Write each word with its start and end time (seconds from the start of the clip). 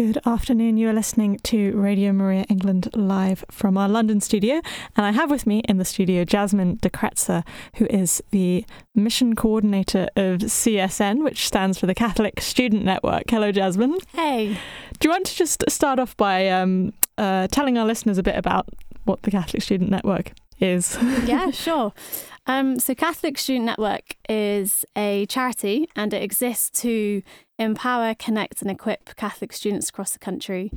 Good 0.00 0.18
afternoon. 0.24 0.78
You 0.78 0.88
are 0.88 0.94
listening 0.94 1.40
to 1.42 1.76
Radio 1.76 2.10
Maria 2.14 2.46
England 2.48 2.88
live 2.96 3.44
from 3.50 3.76
our 3.76 3.86
London 3.86 4.22
studio. 4.22 4.62
And 4.96 5.04
I 5.04 5.10
have 5.10 5.30
with 5.30 5.46
me 5.46 5.58
in 5.68 5.76
the 5.76 5.84
studio 5.84 6.24
Jasmine 6.24 6.76
de 6.76 6.88
Kretser, 6.88 7.46
who 7.74 7.84
is 7.90 8.22
the 8.30 8.64
mission 8.94 9.36
coordinator 9.36 10.08
of 10.16 10.38
CSN, 10.38 11.22
which 11.22 11.46
stands 11.46 11.76
for 11.78 11.84
the 11.84 11.94
Catholic 11.94 12.40
Student 12.40 12.82
Network. 12.82 13.24
Hello, 13.28 13.52
Jasmine. 13.52 13.98
Hey. 14.14 14.56
Do 15.00 15.08
you 15.08 15.10
want 15.10 15.26
to 15.26 15.36
just 15.36 15.70
start 15.70 15.98
off 15.98 16.16
by 16.16 16.48
um, 16.48 16.94
uh, 17.18 17.48
telling 17.48 17.76
our 17.76 17.84
listeners 17.84 18.16
a 18.16 18.22
bit 18.22 18.36
about 18.36 18.70
what 19.04 19.20
the 19.20 19.30
Catholic 19.30 19.62
Student 19.62 19.90
Network 19.90 20.32
is? 20.60 20.96
yeah, 21.26 21.50
sure. 21.50 21.92
Um, 22.46 22.78
so, 22.78 22.94
Catholic 22.94 23.38
Student 23.38 23.66
Network 23.66 24.16
is 24.28 24.84
a 24.96 25.26
charity 25.26 25.88
and 25.94 26.12
it 26.12 26.22
exists 26.22 26.70
to 26.82 27.22
empower, 27.58 28.14
connect, 28.14 28.62
and 28.62 28.70
equip 28.70 29.14
Catholic 29.16 29.52
students 29.52 29.88
across 29.88 30.12
the 30.12 30.18
country. 30.18 30.72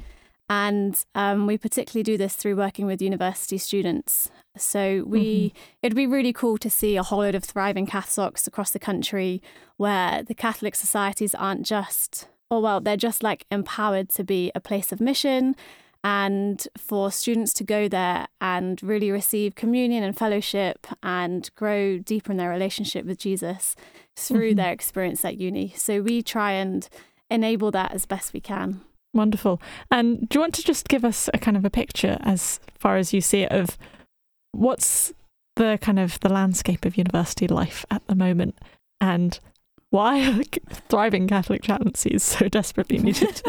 And 0.49 1.03
um, 1.16 1.48
we 1.48 1.58
particularly 1.58 2.03
do 2.03 2.17
this 2.17 2.36
through 2.36 2.58
working 2.58 2.86
with 2.86 3.02
university 3.02 3.58
students. 3.58 4.30
So 4.58 5.03
we, 5.08 5.48
mm-hmm. 5.48 5.58
it'd 5.81 5.95
be 5.95 6.05
really 6.05 6.34
cool 6.34 6.58
to 6.59 6.70
see 6.70 6.98
a 6.98 7.03
whole 7.03 7.20
load 7.20 7.34
of 7.34 7.44
thriving 7.44 7.88
Catholics 7.88 8.45
across 8.45 8.72
the 8.72 8.80
country, 8.80 9.41
where 9.77 10.22
the 10.22 10.36
Catholic 10.36 10.75
societies 10.75 11.34
aren't 11.34 11.66
just, 11.66 12.27
or 12.52 12.61
well, 12.61 12.81
they're 12.81 12.98
just 12.98 13.23
like 13.23 13.45
empowered 13.50 14.09
to 14.09 14.23
be 14.23 14.52
a 14.53 14.59
place 14.59 14.91
of 14.91 15.00
mission 15.00 15.55
and 16.03 16.67
for 16.77 17.12
students 17.12 17.53
to 17.53 17.63
go 17.63 17.88
there 17.88 18.27
and 18.41 18.81
really 18.84 19.11
receive 19.11 19.55
communion 19.55 20.03
and 20.03 20.17
fellowship 20.17 20.85
and 21.02 21.49
grow 21.55 21.98
deeper 21.98 22.31
in 22.31 22.38
their 22.38 22.49
relationship 22.49 23.05
with 23.05 23.17
Jesus 23.17 23.75
through 24.16 24.50
mm-hmm. 24.50 24.58
their 24.58 24.72
experience 24.72 25.23
at 25.23 25.38
uni. 25.38 25.73
So 25.75 26.02
we 26.02 26.22
try 26.22 26.52
and 26.52 26.88
enable 27.30 27.72
that 27.72 27.94
as 27.94 28.05
best 28.05 28.33
we 28.33 28.41
can. 28.41 28.81
Wonderful. 29.13 29.61
And 29.91 30.28
do 30.28 30.38
you 30.38 30.41
want 30.41 30.55
to 30.55 30.63
just 30.63 30.88
give 30.88 31.05
us 31.05 31.30
a 31.33 31.38
kind 31.38 31.55
of 31.55 31.63
a 31.63 31.69
picture 31.69 32.17
as 32.22 32.59
far 32.78 32.97
as 32.97 33.13
you 33.13 33.22
see 33.22 33.44
it 33.44 33.52
of 33.52 33.78
what's 34.52 35.13
the 35.56 35.78
kind 35.81 36.00
of 36.00 36.19
the 36.22 36.33
landscape 36.33 36.83
of 36.83 36.97
university 36.97 37.47
life 37.47 37.85
at 37.91 38.06
the 38.08 38.16
moment 38.16 38.58
and 39.00 39.39
why 39.94 40.27
are 40.27 40.41
thriving 40.89 41.27
Catholic 41.27 41.61
chaplaincy 41.61 42.09
is 42.09 42.23
so 42.23 42.49
desperately 42.49 42.97
needed? 43.08 43.44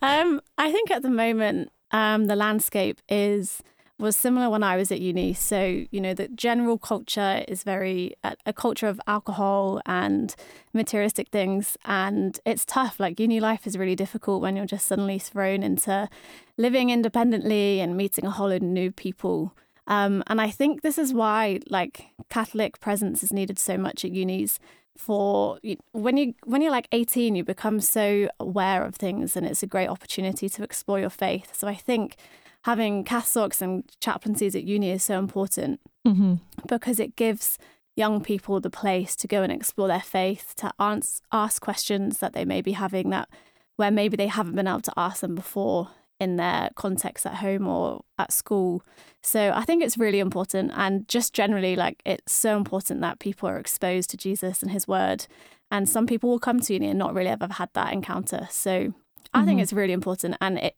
um, 0.00 0.40
I 0.56 0.70
think 0.70 0.92
at 0.92 1.02
the 1.02 1.10
moment 1.10 1.72
um, 1.90 2.26
the 2.26 2.36
landscape 2.36 3.00
is 3.08 3.60
was 3.98 4.16
similar 4.16 4.48
when 4.50 4.62
I 4.62 4.76
was 4.76 4.92
at 4.92 5.00
uni. 5.00 5.34
So 5.34 5.84
you 5.90 6.00
know 6.00 6.14
the 6.14 6.28
general 6.28 6.78
culture 6.78 7.44
is 7.48 7.64
very 7.64 8.14
a, 8.22 8.36
a 8.46 8.52
culture 8.52 8.86
of 8.86 9.00
alcohol 9.08 9.80
and 9.86 10.32
materialistic 10.72 11.30
things, 11.30 11.76
and 11.84 12.38
it's 12.46 12.64
tough. 12.64 13.00
Like 13.00 13.18
uni 13.18 13.40
life 13.40 13.66
is 13.66 13.76
really 13.76 13.96
difficult 13.96 14.40
when 14.40 14.54
you're 14.54 14.66
just 14.66 14.86
suddenly 14.86 15.18
thrown 15.18 15.64
into 15.64 16.08
living 16.56 16.90
independently 16.90 17.80
and 17.80 17.96
meeting 17.96 18.24
a 18.24 18.30
whole 18.30 18.50
load 18.50 18.62
of 18.62 18.68
new 18.68 18.92
people. 18.92 19.52
Um, 19.88 20.22
and 20.28 20.40
I 20.40 20.50
think 20.50 20.82
this 20.82 20.96
is 20.96 21.12
why 21.12 21.58
like 21.68 22.06
Catholic 22.30 22.78
presence 22.78 23.24
is 23.24 23.32
needed 23.32 23.58
so 23.58 23.76
much 23.76 24.04
at 24.04 24.12
unis 24.12 24.60
for 24.96 25.58
when 25.92 26.16
you 26.16 26.34
when 26.44 26.62
you're 26.62 26.70
like 26.70 26.88
18 26.92 27.34
you 27.34 27.42
become 27.42 27.80
so 27.80 28.28
aware 28.38 28.84
of 28.84 28.94
things 28.94 29.36
and 29.36 29.44
it's 29.46 29.62
a 29.62 29.66
great 29.66 29.88
opportunity 29.88 30.48
to 30.48 30.62
explore 30.62 31.00
your 31.00 31.10
faith 31.10 31.50
so 31.54 31.66
i 31.66 31.74
think 31.74 32.16
having 32.62 33.02
catholics 33.02 33.60
and 33.60 33.84
chaplaincies 34.00 34.54
at 34.54 34.62
uni 34.62 34.90
is 34.90 35.02
so 35.02 35.18
important 35.18 35.80
mm-hmm. 36.06 36.34
because 36.68 37.00
it 37.00 37.16
gives 37.16 37.58
young 37.96 38.20
people 38.20 38.60
the 38.60 38.70
place 38.70 39.14
to 39.16 39.28
go 39.28 39.42
and 39.42 39.52
explore 39.52 39.88
their 39.88 40.00
faith 40.00 40.54
to 40.56 40.72
ask, 40.78 41.22
ask 41.32 41.62
questions 41.62 42.18
that 42.18 42.32
they 42.32 42.44
may 42.44 42.60
be 42.60 42.72
having 42.72 43.10
that 43.10 43.28
where 43.76 43.90
maybe 43.90 44.16
they 44.16 44.28
haven't 44.28 44.54
been 44.54 44.68
able 44.68 44.80
to 44.80 44.92
ask 44.96 45.20
them 45.20 45.34
before 45.34 45.90
in 46.24 46.36
their 46.36 46.70
context 46.74 47.26
at 47.26 47.36
home 47.36 47.66
or 47.68 48.02
at 48.18 48.32
school. 48.32 48.82
So 49.22 49.52
I 49.54 49.64
think 49.64 49.82
it's 49.82 49.98
really 49.98 50.20
important. 50.20 50.72
And 50.74 51.06
just 51.08 51.32
generally, 51.34 51.76
like, 51.76 52.02
it's 52.04 52.32
so 52.32 52.56
important 52.56 53.00
that 53.02 53.18
people 53.18 53.48
are 53.48 53.58
exposed 53.58 54.10
to 54.10 54.16
Jesus 54.16 54.62
and 54.62 54.70
his 54.72 54.88
word. 54.88 55.26
And 55.70 55.88
some 55.88 56.06
people 56.06 56.30
will 56.30 56.38
come 56.38 56.60
to 56.60 56.72
uni 56.72 56.88
and 56.88 56.98
not 56.98 57.14
really 57.14 57.30
ever 57.30 57.48
had 57.50 57.70
that 57.74 57.92
encounter. 57.92 58.48
So 58.50 58.72
I 58.72 59.38
mm-hmm. 59.38 59.46
think 59.46 59.60
it's 59.60 59.72
really 59.72 59.92
important. 59.92 60.36
And 60.40 60.58
it, 60.58 60.76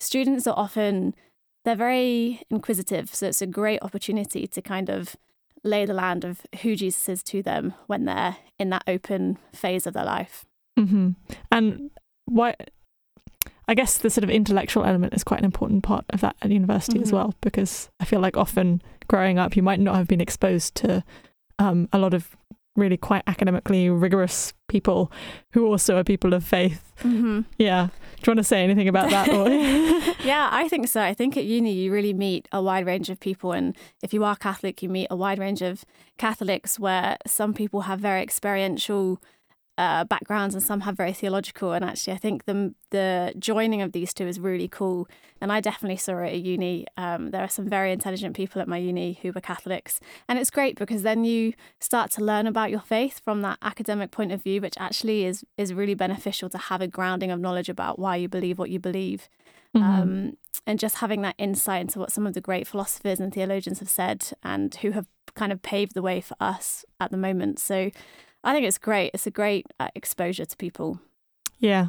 students 0.00 0.46
are 0.46 0.58
often, 0.58 1.14
they're 1.64 1.74
very 1.74 2.42
inquisitive. 2.50 3.14
So 3.14 3.28
it's 3.28 3.42
a 3.42 3.46
great 3.46 3.82
opportunity 3.82 4.46
to 4.46 4.62
kind 4.62 4.88
of 4.88 5.16
lay 5.64 5.84
the 5.84 5.94
land 5.94 6.24
of 6.24 6.42
who 6.62 6.76
Jesus 6.76 7.08
is 7.08 7.22
to 7.24 7.42
them 7.42 7.74
when 7.86 8.04
they're 8.04 8.36
in 8.58 8.70
that 8.70 8.84
open 8.86 9.38
phase 9.52 9.86
of 9.86 9.94
their 9.94 10.04
life. 10.04 10.44
Mm-hmm. 10.78 11.10
And 11.50 11.90
why 12.26 12.54
I 13.68 13.74
guess 13.74 13.98
the 13.98 14.10
sort 14.10 14.24
of 14.24 14.30
intellectual 14.30 14.84
element 14.84 15.14
is 15.14 15.24
quite 15.24 15.40
an 15.40 15.44
important 15.44 15.82
part 15.82 16.04
of 16.10 16.20
that 16.20 16.36
at 16.42 16.50
university 16.50 16.98
mm-hmm. 16.98 17.04
as 17.04 17.12
well, 17.12 17.34
because 17.40 17.90
I 17.98 18.04
feel 18.04 18.20
like 18.20 18.36
often 18.36 18.80
growing 19.08 19.38
up, 19.38 19.56
you 19.56 19.62
might 19.62 19.80
not 19.80 19.96
have 19.96 20.06
been 20.06 20.20
exposed 20.20 20.74
to 20.76 21.02
um, 21.58 21.88
a 21.92 21.98
lot 21.98 22.14
of 22.14 22.36
really 22.76 22.96
quite 22.96 23.22
academically 23.26 23.88
rigorous 23.88 24.52
people 24.68 25.10
who 25.52 25.66
also 25.66 25.96
are 25.96 26.04
people 26.04 26.34
of 26.34 26.44
faith. 26.44 26.92
Mm-hmm. 27.00 27.42
Yeah. 27.58 27.88
Do 28.16 28.22
you 28.26 28.30
want 28.30 28.38
to 28.38 28.44
say 28.44 28.62
anything 28.62 28.88
about 28.88 29.10
that? 29.10 29.28
yeah, 30.24 30.48
I 30.52 30.68
think 30.68 30.88
so. 30.88 31.00
I 31.00 31.14
think 31.14 31.36
at 31.36 31.44
uni, 31.44 31.72
you 31.72 31.92
really 31.92 32.12
meet 32.12 32.48
a 32.52 32.62
wide 32.62 32.86
range 32.86 33.10
of 33.10 33.18
people. 33.18 33.52
And 33.52 33.76
if 34.02 34.12
you 34.12 34.24
are 34.24 34.36
Catholic, 34.36 34.82
you 34.82 34.88
meet 34.88 35.08
a 35.10 35.16
wide 35.16 35.38
range 35.38 35.62
of 35.62 35.84
Catholics 36.18 36.78
where 36.78 37.16
some 37.26 37.54
people 37.54 37.82
have 37.82 38.00
very 38.00 38.22
experiential 38.22 39.20
uh, 39.78 40.04
backgrounds 40.04 40.54
and 40.54 40.62
some 40.62 40.80
have 40.80 40.96
very 40.96 41.12
theological. 41.12 41.72
And 41.72 41.84
actually, 41.84 42.14
I 42.14 42.16
think 42.16 42.44
the 42.44 42.74
the 42.90 43.34
joining 43.38 43.82
of 43.82 43.92
these 43.92 44.14
two 44.14 44.26
is 44.26 44.40
really 44.40 44.68
cool. 44.68 45.08
And 45.40 45.52
I 45.52 45.60
definitely 45.60 45.98
saw 45.98 46.18
it 46.18 46.32
at 46.32 46.40
uni. 46.40 46.86
Um, 46.96 47.30
there 47.30 47.42
are 47.42 47.48
some 47.48 47.68
very 47.68 47.92
intelligent 47.92 48.34
people 48.34 48.62
at 48.62 48.68
my 48.68 48.78
uni 48.78 49.18
who 49.20 49.32
were 49.32 49.40
Catholics, 49.40 50.00
and 50.28 50.38
it's 50.38 50.50
great 50.50 50.78
because 50.78 51.02
then 51.02 51.24
you 51.24 51.52
start 51.78 52.10
to 52.12 52.24
learn 52.24 52.46
about 52.46 52.70
your 52.70 52.80
faith 52.80 53.20
from 53.22 53.42
that 53.42 53.58
academic 53.60 54.10
point 54.10 54.32
of 54.32 54.42
view, 54.42 54.60
which 54.60 54.74
actually 54.78 55.24
is 55.24 55.44
is 55.58 55.74
really 55.74 55.94
beneficial 55.94 56.48
to 56.50 56.58
have 56.58 56.80
a 56.80 56.88
grounding 56.88 57.30
of 57.30 57.40
knowledge 57.40 57.68
about 57.68 57.98
why 57.98 58.16
you 58.16 58.28
believe 58.28 58.58
what 58.58 58.70
you 58.70 58.78
believe. 58.78 59.28
Mm-hmm. 59.76 60.02
Um, 60.02 60.36
and 60.66 60.78
just 60.78 60.96
having 60.96 61.22
that 61.22 61.34
insight 61.38 61.82
into 61.82 61.98
what 61.98 62.10
some 62.10 62.26
of 62.26 62.32
the 62.32 62.40
great 62.40 62.66
philosophers 62.66 63.20
and 63.20 63.32
theologians 63.32 63.78
have 63.80 63.90
said 63.90 64.32
and 64.42 64.74
who 64.76 64.92
have 64.92 65.06
kind 65.34 65.52
of 65.52 65.60
paved 65.60 65.94
the 65.94 66.02
way 66.02 66.20
for 66.20 66.34
us 66.40 66.84
at 66.98 67.10
the 67.10 67.16
moment. 67.16 67.58
So 67.58 67.90
I 68.46 68.52
think 68.52 68.64
it's 68.64 68.78
great. 68.78 69.10
It's 69.12 69.26
a 69.26 69.30
great 69.30 69.66
uh, 69.80 69.88
exposure 69.94 70.44
to 70.44 70.56
people. 70.56 71.00
Yeah. 71.58 71.88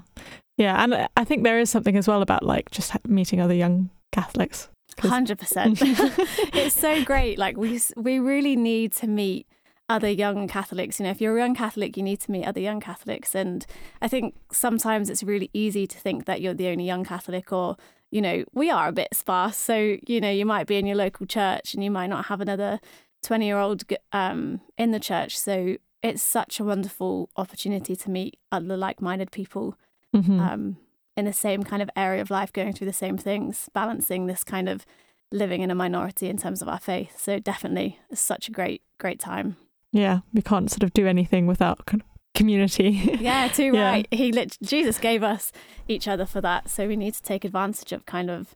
Yeah. 0.57 0.84
And 0.84 1.07
I 1.16 1.23
think 1.23 1.44
there 1.44 1.59
is 1.59 1.69
something 1.69 1.95
as 1.95 2.07
well 2.07 2.23
about 2.23 2.44
like 2.44 2.72
just 2.72 2.94
meeting 3.07 3.40
other 3.40 3.53
young 3.53 3.91
Catholics. 4.12 4.69
Hundred 5.00 5.38
percent. 5.38 5.79
It's 6.53 6.75
so 6.75 7.03
great. 7.03 7.38
Like 7.38 7.57
we 7.57 7.79
we 7.95 8.18
really 8.18 8.56
need 8.56 8.91
to 8.94 9.07
meet 9.07 9.45
other 9.88 10.09
young 10.09 10.47
Catholics. 10.47 11.00
You 11.00 11.06
know, 11.06 11.12
if 11.12 11.22
you're 11.22 11.38
a 11.38 11.41
young 11.41 11.53
Catholic, 11.53 11.95
you 11.95 12.01
need 12.01 12.19
to 12.22 12.31
meet 12.31 12.45
other 12.45 12.59
young 12.59 12.79
Catholics. 12.79 13.35
And 13.35 13.66
I 14.01 14.07
think 14.07 14.34
sometimes 14.51 15.12
it's 15.12 15.24
really 15.24 15.51
easy 15.53 15.85
to 15.85 15.97
think 16.00 16.25
that 16.25 16.41
you're 16.41 16.56
the 16.56 16.69
only 16.69 16.85
young 16.85 17.06
Catholic, 17.06 17.53
or 17.53 17.78
you 18.09 18.22
know, 18.22 18.44
we 18.53 18.72
are 18.72 18.88
a 18.88 18.91
bit 18.91 19.09
sparse. 19.13 19.57
So 19.57 19.97
you 20.07 20.19
know, 20.19 20.31
you 20.31 20.45
might 20.45 20.66
be 20.66 20.78
in 20.78 20.88
your 20.88 20.97
local 20.97 21.28
church 21.28 21.75
and 21.75 21.84
you 21.84 21.91
might 21.91 22.07
not 22.07 22.25
have 22.25 22.41
another 22.41 22.79
twenty 23.22 23.45
year 23.45 23.59
old 23.59 23.84
um, 24.12 24.62
in 24.75 24.89
the 24.89 25.00
church. 25.00 25.38
So 25.38 25.78
it's 26.03 26.24
such 26.24 26.59
a 26.59 26.63
wonderful 26.63 27.30
opportunity 27.35 27.96
to 27.96 28.09
meet 28.09 28.38
other 28.52 28.78
like-minded 28.78 29.31
people 29.31 29.78
mm-hmm. 30.16 30.40
um, 30.40 30.78
in 31.16 31.25
the 31.25 31.34
same 31.34 31.63
kind 31.63 31.81
of 31.81 31.90
area 31.96 32.22
of 32.22 32.30
life, 32.30 32.53
going 32.53 32.74
through 32.74 32.88
the 32.88 32.94
same 32.94 33.18
things, 33.18 33.69
balancing 33.74 34.28
this 34.28 34.44
kind 34.44 34.69
of 34.69 34.86
living 35.31 35.62
in 35.62 35.72
a 35.72 35.75
minority 35.75 36.30
in 36.30 36.38
terms 36.38 36.62
of 36.62 36.69
our 36.69 36.80
faith. 36.80 37.19
So 37.19 37.39
definitely, 37.39 38.00
it's 38.10 38.22
such 38.22 38.48
a 38.48 38.51
great, 38.51 38.81
great 39.00 39.19
time. 39.19 39.57
Yeah, 39.92 40.19
we 40.33 40.42
can't 40.42 40.69
sort 40.69 40.83
of 40.83 40.94
do 40.94 41.07
anything 41.07 41.48
without 41.48 41.89
community. 42.36 42.89
yeah, 43.19 43.48
too 43.48 43.72
yeah. 43.74 43.89
right. 43.89 44.07
He 44.12 44.31
lit- 44.31 44.57
Jesus 44.62 45.00
gave 45.00 45.24
us 45.24 45.51
each 45.88 46.07
other 46.07 46.25
for 46.25 46.42
that, 46.42 46.69
so 46.69 46.88
we 46.88 46.95
need 46.95 47.16
to 47.16 47.24
take 47.24 47.44
advantage 47.44 47.92
of 47.92 48.06
kind 48.06 48.30
of 48.30 48.56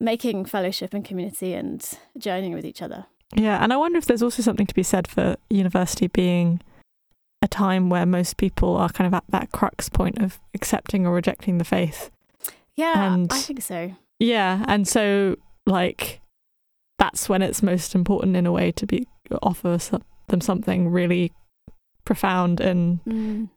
making 0.00 0.44
fellowship 0.44 0.94
and 0.94 1.04
community 1.04 1.54
and 1.54 1.98
journeying 2.16 2.54
with 2.54 2.64
each 2.64 2.82
other. 2.82 3.06
Yeah, 3.34 3.62
and 3.62 3.72
I 3.72 3.76
wonder 3.76 3.98
if 3.98 4.06
there's 4.06 4.22
also 4.22 4.42
something 4.42 4.66
to 4.66 4.74
be 4.74 4.82
said 4.82 5.06
for 5.06 5.36
university 5.50 6.06
being 6.06 6.60
a 7.42 7.48
time 7.48 7.90
where 7.90 8.06
most 8.06 8.36
people 8.36 8.76
are 8.76 8.88
kind 8.88 9.06
of 9.06 9.14
at 9.14 9.24
that 9.28 9.52
crux 9.52 9.88
point 9.88 10.18
of 10.18 10.40
accepting 10.54 11.06
or 11.06 11.12
rejecting 11.12 11.58
the 11.58 11.64
faith. 11.64 12.10
Yeah, 12.74 13.12
and, 13.12 13.32
I 13.32 13.38
think 13.38 13.62
so. 13.62 13.94
Yeah, 14.18 14.64
and 14.66 14.88
so 14.88 15.36
like 15.66 16.20
that's 16.98 17.28
when 17.28 17.42
it's 17.42 17.62
most 17.62 17.94
important 17.94 18.36
in 18.36 18.46
a 18.46 18.52
way 18.52 18.72
to 18.72 18.86
be 18.86 19.06
offer 19.42 19.78
them 20.28 20.40
something 20.40 20.88
really 20.88 21.32
profound 22.04 22.60
and 22.60 23.04
mm. 23.04 23.48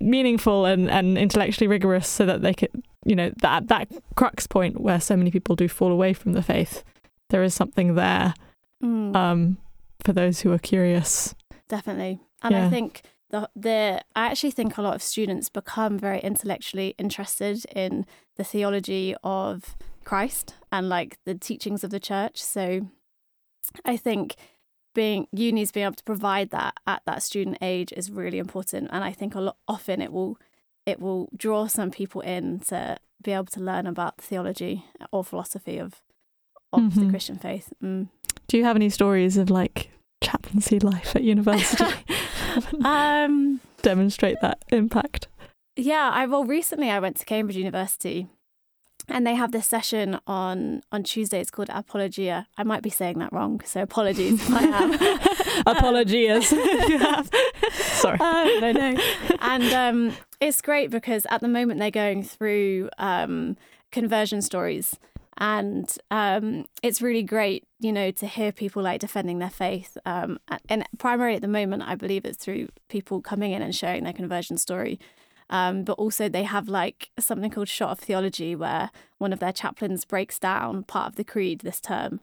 meaningful 0.00 0.66
and, 0.66 0.90
and 0.90 1.16
intellectually 1.16 1.68
rigorous 1.68 2.08
so 2.08 2.26
that 2.26 2.42
they 2.42 2.52
could 2.52 2.70
you 3.04 3.14
know 3.14 3.30
that 3.40 3.68
that 3.68 3.88
crux 4.16 4.46
point 4.46 4.80
where 4.80 5.00
so 5.00 5.16
many 5.16 5.30
people 5.30 5.54
do 5.54 5.68
fall 5.68 5.92
away 5.92 6.12
from 6.12 6.32
the 6.32 6.42
faith 6.42 6.82
there 7.30 7.42
is 7.42 7.54
something 7.54 7.94
there 7.94 8.34
mm. 8.82 9.14
um, 9.14 9.58
for 10.04 10.12
those 10.12 10.40
who 10.40 10.52
are 10.52 10.58
curious. 10.58 11.34
Definitely. 11.68 12.20
And 12.42 12.54
yeah. 12.54 12.66
I 12.66 12.70
think 12.70 13.02
the 13.30 13.48
the 13.56 14.00
I 14.14 14.26
actually 14.26 14.52
think 14.52 14.76
a 14.76 14.82
lot 14.82 14.94
of 14.94 15.02
students 15.02 15.48
become 15.48 15.98
very 15.98 16.20
intellectually 16.20 16.94
interested 16.98 17.64
in 17.74 18.06
the 18.36 18.44
theology 18.44 19.14
of 19.24 19.76
Christ 20.04 20.54
and 20.70 20.88
like 20.88 21.18
the 21.24 21.34
teachings 21.34 21.82
of 21.82 21.90
the 21.90 22.00
church. 22.00 22.42
So 22.42 22.88
I 23.84 23.96
think 23.96 24.36
being 24.94 25.26
unis 25.32 25.72
being 25.72 25.86
able 25.86 25.96
to 25.96 26.04
provide 26.04 26.50
that 26.50 26.74
at 26.86 27.02
that 27.06 27.22
student 27.22 27.58
age 27.60 27.92
is 27.96 28.12
really 28.12 28.38
important 28.38 28.88
and 28.92 29.02
I 29.02 29.10
think 29.10 29.34
a 29.34 29.40
lot 29.40 29.56
often 29.66 30.00
it 30.00 30.12
will 30.12 30.38
it 30.86 31.00
will 31.00 31.28
draw 31.36 31.66
some 31.66 31.90
people 31.90 32.20
in 32.20 32.60
to 32.60 32.96
be 33.22 33.32
able 33.32 33.46
to 33.46 33.60
learn 33.60 33.86
about 33.86 34.18
the 34.18 34.22
theology 34.22 34.84
or 35.10 35.24
philosophy 35.24 35.78
of 35.78 36.02
of 36.72 36.82
mm-hmm. 36.82 37.04
the 37.04 37.10
Christian 37.10 37.36
faith. 37.36 37.72
Mm. 37.82 38.08
Do 38.48 38.56
you 38.56 38.64
have 38.64 38.76
any 38.76 38.90
stories 38.90 39.36
of 39.36 39.50
like 39.50 39.90
chaplaincy 40.22 40.78
life 40.78 41.14
at 41.16 41.22
university? 41.22 41.84
um, 42.84 43.60
demonstrate 43.82 44.40
that 44.42 44.64
impact. 44.70 45.28
Yeah, 45.76 46.10
I 46.12 46.26
well 46.26 46.44
recently 46.44 46.90
I 46.90 47.00
went 47.00 47.16
to 47.16 47.24
Cambridge 47.24 47.56
University 47.56 48.28
and 49.08 49.26
they 49.26 49.34
have 49.34 49.52
this 49.52 49.66
session 49.66 50.18
on 50.26 50.82
on 50.90 51.02
Tuesday. 51.02 51.40
It's 51.40 51.50
called 51.50 51.68
Apologia. 51.70 52.46
I 52.56 52.62
might 52.62 52.82
be 52.82 52.90
saying 52.90 53.18
that 53.18 53.32
wrong, 53.32 53.60
so 53.64 53.82
apologies 53.82 54.40
if 54.40 54.50
I 54.52 54.64
um, 55.64 57.28
Sorry. 57.72 58.18
Um, 58.20 58.60
no, 58.60 58.72
no. 58.72 58.96
And 59.40 59.72
um, 59.72 60.16
it's 60.40 60.60
great 60.62 60.90
because 60.90 61.26
at 61.30 61.40
the 61.40 61.48
moment 61.48 61.80
they're 61.80 61.90
going 61.90 62.22
through 62.22 62.88
um, 62.98 63.56
conversion 63.92 64.42
stories 64.42 64.98
and 65.38 65.96
um, 66.10 66.66
it's 66.82 67.02
really 67.02 67.22
great, 67.22 67.64
you 67.80 67.92
know, 67.92 68.10
to 68.12 68.26
hear 68.26 68.52
people 68.52 68.82
like 68.82 69.00
defending 69.00 69.38
their 69.40 69.50
faith. 69.50 69.98
Um, 70.06 70.38
and 70.68 70.84
primarily 70.98 71.36
at 71.36 71.42
the 71.42 71.48
moment, 71.48 71.82
I 71.82 71.96
believe 71.96 72.24
it's 72.24 72.38
through 72.38 72.68
people 72.88 73.20
coming 73.20 73.52
in 73.52 73.62
and 73.62 73.74
sharing 73.74 74.04
their 74.04 74.12
conversion 74.12 74.58
story. 74.58 75.00
Um, 75.50 75.84
but 75.84 75.94
also 75.94 76.28
they 76.28 76.44
have 76.44 76.68
like 76.68 77.10
something 77.18 77.50
called 77.50 77.68
Shot 77.68 77.90
of 77.90 77.98
Theology, 77.98 78.54
where 78.54 78.90
one 79.18 79.32
of 79.32 79.40
their 79.40 79.52
chaplains 79.52 80.04
breaks 80.04 80.38
down 80.38 80.84
part 80.84 81.08
of 81.08 81.16
the 81.16 81.24
creed 81.24 81.60
this 81.60 81.80
term. 81.80 82.20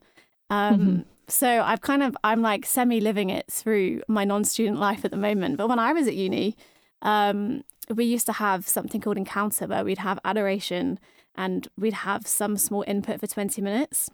Um, 0.50 0.78
mm-hmm. 0.78 1.00
So 1.28 1.62
I've 1.62 1.80
kind 1.82 2.02
of 2.02 2.16
I'm 2.24 2.42
like 2.42 2.66
semi 2.66 3.00
living 3.00 3.30
it 3.30 3.50
through 3.50 4.02
my 4.08 4.24
non-student 4.24 4.78
life 4.78 5.04
at 5.04 5.10
the 5.10 5.16
moment. 5.16 5.56
But 5.56 5.68
when 5.68 5.78
I 5.78 5.92
was 5.92 6.08
at 6.08 6.14
uni, 6.14 6.56
um, 7.02 7.62
we 7.88 8.04
used 8.04 8.26
to 8.26 8.32
have 8.32 8.66
something 8.66 9.00
called 9.00 9.16
encounter, 9.18 9.66
where 9.66 9.84
we'd 9.84 9.98
have 9.98 10.18
adoration 10.24 10.98
and 11.34 11.68
we'd 11.78 11.92
have 11.92 12.26
some 12.26 12.56
small 12.56 12.84
input 12.86 13.20
for 13.20 13.26
20 13.26 13.60
minutes. 13.62 14.10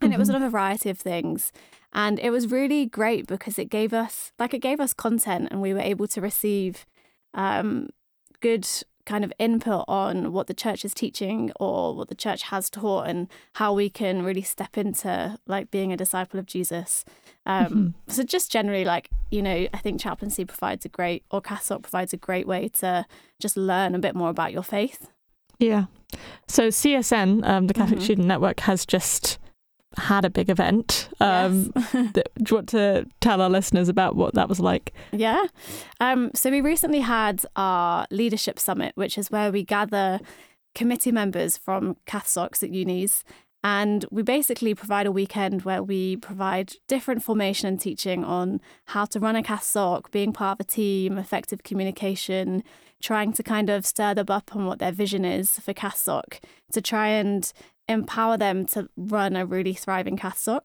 And 0.00 0.10
mm-hmm. 0.10 0.16
it 0.16 0.18
was 0.18 0.28
mm-hmm. 0.28 0.36
on 0.36 0.42
a 0.42 0.50
variety 0.50 0.90
of 0.90 0.98
things. 0.98 1.52
And 1.92 2.18
it 2.20 2.30
was 2.30 2.50
really 2.50 2.86
great 2.86 3.26
because 3.26 3.58
it 3.58 3.66
gave 3.66 3.92
us, 3.92 4.32
like, 4.38 4.54
it 4.54 4.60
gave 4.60 4.80
us 4.80 4.92
content 4.92 5.48
and 5.50 5.60
we 5.60 5.74
were 5.74 5.80
able 5.80 6.06
to 6.08 6.20
receive 6.20 6.86
um, 7.34 7.90
good 8.40 8.66
kind 9.06 9.24
of 9.24 9.32
input 9.38 9.84
on 9.88 10.32
what 10.32 10.46
the 10.46 10.54
church 10.54 10.84
is 10.84 10.94
teaching 10.94 11.50
or 11.58 11.96
what 11.96 12.08
the 12.08 12.14
church 12.14 12.42
has 12.42 12.70
taught 12.70 13.08
and 13.08 13.28
how 13.54 13.72
we 13.72 13.90
can 13.90 14.22
really 14.22 14.42
step 14.42 14.78
into 14.78 15.36
like 15.46 15.70
being 15.70 15.92
a 15.92 15.96
disciple 15.96 16.38
of 16.38 16.46
Jesus. 16.46 17.04
Um, 17.46 17.66
mm-hmm. 17.66 17.88
So 18.12 18.22
just 18.22 18.52
generally, 18.52 18.84
like 18.84 19.10
you 19.30 19.42
know, 19.42 19.66
I 19.72 19.78
think 19.78 20.00
chaplaincy 20.00 20.44
provides 20.44 20.84
a 20.84 20.88
great, 20.88 21.24
or 21.30 21.40
CathSoc 21.40 21.82
provides 21.82 22.12
a 22.12 22.16
great 22.16 22.46
way 22.46 22.68
to 22.80 23.06
just 23.40 23.56
learn 23.56 23.94
a 23.94 23.98
bit 23.98 24.14
more 24.14 24.28
about 24.28 24.52
your 24.52 24.62
faith. 24.62 25.10
Yeah. 25.60 25.84
So 26.48 26.68
CSN, 26.68 27.46
um, 27.48 27.68
the 27.68 27.74
Catholic 27.74 27.98
mm-hmm. 27.98 28.04
Student 28.04 28.26
Network, 28.26 28.60
has 28.60 28.84
just 28.84 29.38
had 29.96 30.24
a 30.24 30.30
big 30.30 30.48
event. 30.48 31.08
Um, 31.20 31.72
yes. 31.74 31.92
do 32.12 32.22
you 32.48 32.56
want 32.56 32.68
to 32.70 33.06
tell 33.20 33.40
our 33.40 33.50
listeners 33.50 33.88
about 33.88 34.16
what 34.16 34.34
that 34.34 34.48
was 34.48 34.60
like? 34.60 34.92
Yeah. 35.12 35.44
Um, 36.00 36.30
so 36.34 36.50
we 36.50 36.60
recently 36.60 37.00
had 37.00 37.44
our 37.56 38.06
leadership 38.10 38.58
summit, 38.58 38.92
which 38.94 39.18
is 39.18 39.30
where 39.30 39.52
we 39.52 39.62
gather 39.62 40.20
committee 40.74 41.12
members 41.12 41.56
from 41.56 41.96
CathSocs 42.06 42.62
at 42.62 42.70
unis. 42.70 43.24
And 43.62 44.06
we 44.10 44.22
basically 44.22 44.74
provide 44.74 45.06
a 45.06 45.12
weekend 45.12 45.62
where 45.62 45.82
we 45.82 46.16
provide 46.16 46.74
different 46.88 47.22
formation 47.22 47.68
and 47.68 47.80
teaching 47.80 48.24
on 48.24 48.60
how 48.86 49.04
to 49.06 49.20
run 49.20 49.36
a 49.36 49.42
CathSoc, 49.42 50.10
being 50.10 50.32
part 50.32 50.58
of 50.58 50.66
a 50.66 50.68
team, 50.68 51.18
effective 51.18 51.62
communication, 51.62 52.64
trying 53.02 53.32
to 53.34 53.42
kind 53.42 53.68
of 53.68 53.84
stir 53.84 54.14
them 54.14 54.26
up 54.30 54.56
on 54.56 54.66
what 54.66 54.78
their 54.78 54.92
vision 54.92 55.24
is 55.24 55.58
for 55.58 55.74
CathSoc 55.74 56.40
to 56.72 56.80
try 56.80 57.08
and 57.08 57.52
empower 57.88 58.38
them 58.38 58.64
to 58.64 58.88
run 58.96 59.36
a 59.36 59.44
really 59.44 59.74
thriving 59.74 60.16
CathSoc. 60.16 60.62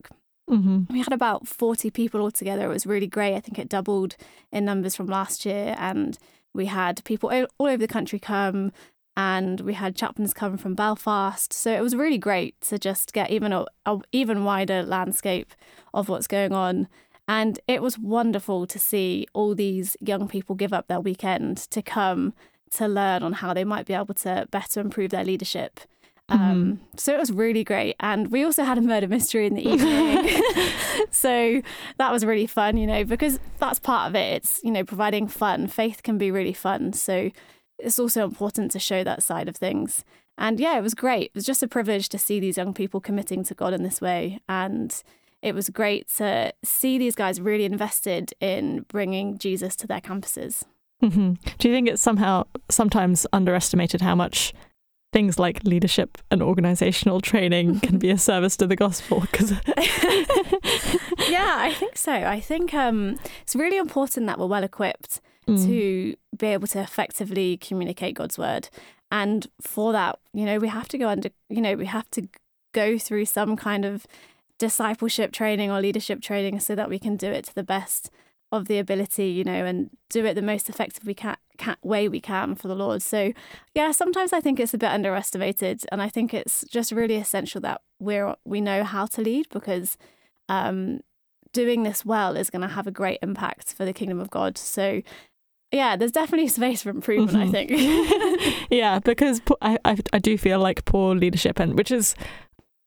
Mm-hmm. 0.49 0.93
We 0.93 0.99
had 0.99 1.11
about 1.11 1.47
40 1.47 1.89
people 1.89 2.21
altogether. 2.21 2.65
It 2.65 2.73
was 2.73 2.85
really 2.85 3.07
great. 3.07 3.35
I 3.35 3.39
think 3.39 3.59
it 3.59 3.67
doubled 3.67 4.15
in 4.51 4.63
numbers 4.63 4.95
from 4.95 5.07
last 5.07 5.45
year. 5.45 5.75
And 5.77 6.17
we 6.53 6.67
had 6.67 7.03
people 7.03 7.29
all 7.57 7.67
over 7.67 7.77
the 7.77 7.87
country 7.87 8.19
come 8.19 8.71
and 9.17 9.61
we 9.61 9.73
had 9.73 9.95
chaplains 9.95 10.33
come 10.33 10.57
from 10.57 10.75
Belfast. 10.75 11.53
So 11.53 11.71
it 11.71 11.81
was 11.81 11.95
really 11.95 12.17
great 12.17 12.59
to 12.61 12.77
just 12.77 13.13
get 13.13 13.31
even 13.31 13.53
a, 13.53 13.65
a 13.85 13.99
even 14.11 14.43
wider 14.43 14.83
landscape 14.83 15.53
of 15.93 16.09
what's 16.09 16.27
going 16.27 16.51
on. 16.51 16.87
And 17.27 17.59
it 17.67 17.81
was 17.81 17.97
wonderful 17.97 18.67
to 18.67 18.77
see 18.77 19.25
all 19.33 19.55
these 19.55 19.97
young 19.99 20.27
people 20.27 20.55
give 20.55 20.73
up 20.73 20.87
their 20.87 20.99
weekend 20.99 21.57
to 21.57 21.81
come 21.81 22.33
to 22.71 22.87
learn 22.87 23.23
on 23.23 23.33
how 23.33 23.53
they 23.53 23.63
might 23.63 23.85
be 23.85 23.93
able 23.93 24.13
to 24.15 24.47
better 24.51 24.79
improve 24.79 25.11
their 25.11 25.23
leadership. 25.23 25.79
Um, 26.27 26.39
mm-hmm. 26.39 26.97
so 26.97 27.13
it 27.13 27.19
was 27.19 27.31
really 27.31 27.63
great. 27.63 27.95
And 27.99 28.31
we 28.31 28.43
also 28.43 28.63
had 28.63 28.77
a 28.77 28.81
murder 28.81 29.07
mystery 29.07 29.45
in 29.45 29.53
the 29.53 29.67
evening. 29.67 31.07
so 31.11 31.61
that 31.97 32.11
was 32.11 32.25
really 32.25 32.47
fun, 32.47 32.77
you 32.77 32.87
know, 32.87 33.03
because 33.03 33.39
that's 33.59 33.79
part 33.79 34.09
of 34.09 34.15
it. 34.15 34.33
It's, 34.33 34.59
you 34.63 34.71
know, 34.71 34.83
providing 34.83 35.27
fun. 35.27 35.67
Faith 35.67 36.03
can 36.03 36.17
be 36.17 36.31
really 36.31 36.53
fun. 36.53 36.93
So 36.93 37.31
it's 37.79 37.99
also 37.99 38.23
important 38.23 38.71
to 38.71 38.79
show 38.79 39.03
that 39.03 39.23
side 39.23 39.47
of 39.47 39.55
things. 39.55 40.03
And 40.37 40.59
yeah, 40.59 40.77
it 40.77 40.81
was 40.81 40.93
great. 40.93 41.27
It 41.27 41.35
was 41.35 41.45
just 41.45 41.63
a 41.63 41.67
privilege 41.67 42.09
to 42.09 42.17
see 42.17 42.39
these 42.39 42.57
young 42.57 42.73
people 42.73 42.99
committing 42.99 43.43
to 43.45 43.53
God 43.53 43.73
in 43.73 43.83
this 43.83 44.01
way. 44.01 44.39
And 44.49 45.01
it 45.41 45.55
was 45.55 45.69
great 45.69 46.09
to 46.17 46.53
see 46.63 46.97
these 46.97 47.15
guys 47.15 47.39
really 47.39 47.65
invested 47.65 48.33
in 48.39 48.85
bringing 48.87 49.37
Jesus 49.37 49.75
to 49.77 49.87
their 49.87 50.01
campuses. 50.01 50.63
Mm-hmm. 51.03 51.33
Do 51.57 51.67
you 51.67 51.73
think 51.73 51.87
it's 51.87 52.01
somehow 52.01 52.45
sometimes 52.69 53.27
underestimated 53.31 54.01
how 54.01 54.15
much 54.15 54.53
things 55.15 55.39
like 55.39 55.63
leadership 55.63 56.17
and 56.29 56.41
organizational 56.41 57.21
training 57.21 57.79
can 57.79 57.97
be 57.97 58.09
a 58.09 58.17
service 58.29 58.57
to 58.57 58.67
the 58.67 58.75
gospel 58.75 59.21
because 59.21 59.51
yeah 61.29 61.55
i 61.57 61.73
think 61.73 61.97
so 61.97 62.11
i 62.11 62.37
think 62.37 62.73
um, 62.73 63.17
it's 63.41 63.55
really 63.55 63.77
important 63.77 64.27
that 64.27 64.37
we're 64.37 64.45
well 64.45 64.65
equipped 64.65 65.21
mm. 65.47 65.65
to 65.65 66.15
be 66.37 66.47
able 66.47 66.67
to 66.67 66.79
effectively 66.79 67.57
communicate 67.57 68.15
god's 68.15 68.37
word 68.37 68.69
and 69.11 69.47
for 69.61 69.91
that 69.91 70.19
you 70.33 70.45
know 70.45 70.57
we 70.57 70.67
have 70.67 70.87
to 70.87 70.97
go 70.97 71.07
under 71.07 71.29
you 71.49 71.61
know 71.61 71.75
we 71.75 71.85
have 71.85 72.09
to 72.11 72.27
go 72.73 72.97
through 72.97 73.25
some 73.25 73.55
kind 73.55 73.85
of 73.85 74.05
discipleship 74.57 75.31
training 75.31 75.71
or 75.71 75.81
leadership 75.81 76.21
training 76.21 76.59
so 76.59 76.75
that 76.75 76.89
we 76.89 76.99
can 76.99 77.15
do 77.15 77.31
it 77.31 77.45
to 77.45 77.55
the 77.55 77.63
best 77.63 78.09
of 78.51 78.67
the 78.67 78.77
ability, 78.77 79.27
you 79.27 79.43
know, 79.43 79.65
and 79.65 79.89
do 80.09 80.25
it 80.25 80.35
the 80.35 80.41
most 80.41 80.69
effective 80.69 81.05
we 81.05 81.13
can, 81.13 81.35
can, 81.57 81.75
way 81.83 82.07
we 82.07 82.21
can 82.21 82.55
for 82.55 82.67
the 82.67 82.75
Lord. 82.75 83.01
So, 83.01 83.33
yeah, 83.73 83.91
sometimes 83.91 84.33
I 84.33 84.39
think 84.39 84.59
it's 84.59 84.73
a 84.73 84.77
bit 84.77 84.91
underestimated, 84.91 85.83
and 85.91 86.01
I 86.01 86.09
think 86.09 86.33
it's 86.33 86.63
just 86.69 86.91
really 86.91 87.15
essential 87.15 87.59
that 87.61 87.81
we're 87.99 88.35
we 88.45 88.61
know 88.61 88.83
how 88.83 89.05
to 89.07 89.21
lead 89.21 89.47
because 89.49 89.97
um, 90.47 91.01
doing 91.53 91.83
this 91.83 92.05
well 92.05 92.35
is 92.35 92.49
going 92.49 92.61
to 92.61 92.67
have 92.67 92.87
a 92.87 92.91
great 92.91 93.19
impact 93.21 93.73
for 93.73 93.83
the 93.83 93.93
kingdom 93.93 94.19
of 94.19 94.29
God. 94.29 94.57
So, 94.57 95.01
yeah, 95.75 95.95
there's 95.95 96.11
definitely 96.11 96.47
space 96.59 96.83
for 96.83 96.89
improvement. 96.89 97.51
Mm-hmm. 97.51 97.55
I 97.55 98.47
think. 98.47 98.67
yeah, 98.71 98.99
because 98.99 99.41
I, 99.61 99.77
I 99.85 99.97
I 100.13 100.19
do 100.19 100.37
feel 100.37 100.59
like 100.59 100.85
poor 100.85 101.15
leadership, 101.15 101.59
and 101.59 101.77
which 101.77 101.91
is 101.91 102.15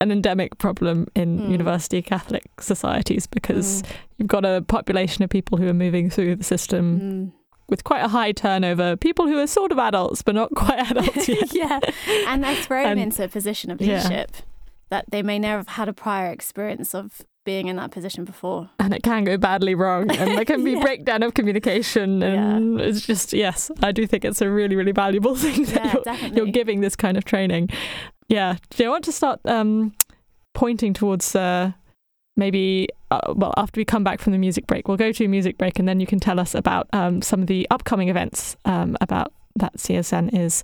an 0.00 0.12
endemic 0.12 0.59
problem 0.59 1.07
in 1.14 1.40
mm. 1.40 1.50
university 1.50 2.00
Catholic 2.02 2.45
societies 2.61 3.26
because 3.26 3.83
mm. 3.83 3.90
you've 4.16 4.28
got 4.28 4.45
a 4.45 4.62
population 4.62 5.25
of 5.25 5.30
people 5.30 5.59
who 5.59 5.68
are 5.68 5.75
moving 5.75 6.09
through 6.09 6.37
the 6.37 6.45
system 6.45 7.00
mm. 7.00 7.33
with 7.68 7.83
quite 7.83 8.04
a 8.04 8.09
high 8.09 8.30
turnover, 8.30 8.97
people 8.97 9.26
who 9.26 9.38
are 9.38 9.47
sort 9.47 9.73
of 9.73 9.78
adults 9.78 10.23
but 10.23 10.35
not 10.35 10.54
quite 10.54 10.78
adults 10.90 11.28
yet. 11.28 11.52
yeah, 11.52 11.80
and 12.28 12.45
they're 12.45 12.54
thrown 12.54 12.87
and, 12.87 13.00
into 13.00 13.25
a 13.25 13.28
position 13.28 13.71
of 13.73 13.80
leadership 13.80 14.30
yeah. 14.33 14.40
that 14.90 15.04
they 15.11 15.23
may 15.23 15.38
never 15.38 15.59
have 15.59 15.68
had 15.68 15.88
a 15.88 15.92
prior 15.92 16.30
experience 16.30 16.95
of 16.95 17.23
being 17.49 17.69
in 17.69 17.76
that 17.76 17.90
position 17.90 18.26
before. 18.26 18.69
And 18.78 18.93
it 18.95 19.02
can 19.02 19.25
go 19.25 19.38
badly 19.38 19.75
wrong 19.75 20.11
and 20.11 20.37
there 20.37 20.45
can 20.45 20.62
be 20.64 20.73
yeah. 20.76 20.81
breakdown 20.81 21.23
of 21.23 21.33
communication 21.33 22.23
and 22.23 22.78
yeah. 22.78 22.87
it's 22.87 23.07
just 23.07 23.33
yes, 23.33 23.71
I 23.83 23.90
do 23.93 24.07
think 24.07 24.25
it's 24.25 24.43
a 24.43 24.50
really, 24.50 24.76
really 24.76 24.93
valuable 24.93 25.35
thing 25.45 25.64
that 25.64 26.02
yeah, 26.05 26.26
you're, 26.26 26.37
you're 26.37 26.52
giving 26.52 26.83
this 26.83 26.95
kind 26.95 27.17
of 27.17 27.25
training. 27.25 27.71
Yeah. 28.28 28.57
Do 28.71 28.85
you 28.85 28.90
want 28.90 29.05
to 29.05 29.12
start 29.12 29.40
um, 29.47 29.95
pointing 30.52 30.93
towards 30.93 31.35
uh, 31.35 31.73
maybe, 32.37 32.88
uh, 33.11 33.33
well, 33.35 33.55
after 33.57 33.81
we 33.81 33.87
come 33.87 34.05
back 34.05 34.21
from 34.21 34.33
the 34.33 34.38
music 34.38 34.67
break, 34.67 34.87
we'll 34.87 34.99
go 34.99 35.12
to 35.12 35.25
a 35.25 35.28
music 35.28 35.57
break 35.57 35.78
and 35.78 35.88
then 35.88 36.00
you 36.00 36.07
can 36.07 36.21
tell 36.21 36.38
us 36.38 36.55
about 36.55 36.87
um, 36.93 37.23
some 37.23 37.40
of 37.40 37.47
the 37.47 37.67
upcoming 37.71 38.11
events 38.11 38.57
um, 38.67 38.95
about 39.00 39.33
that 39.57 39.75
CSN 39.76 40.38
is 40.38 40.62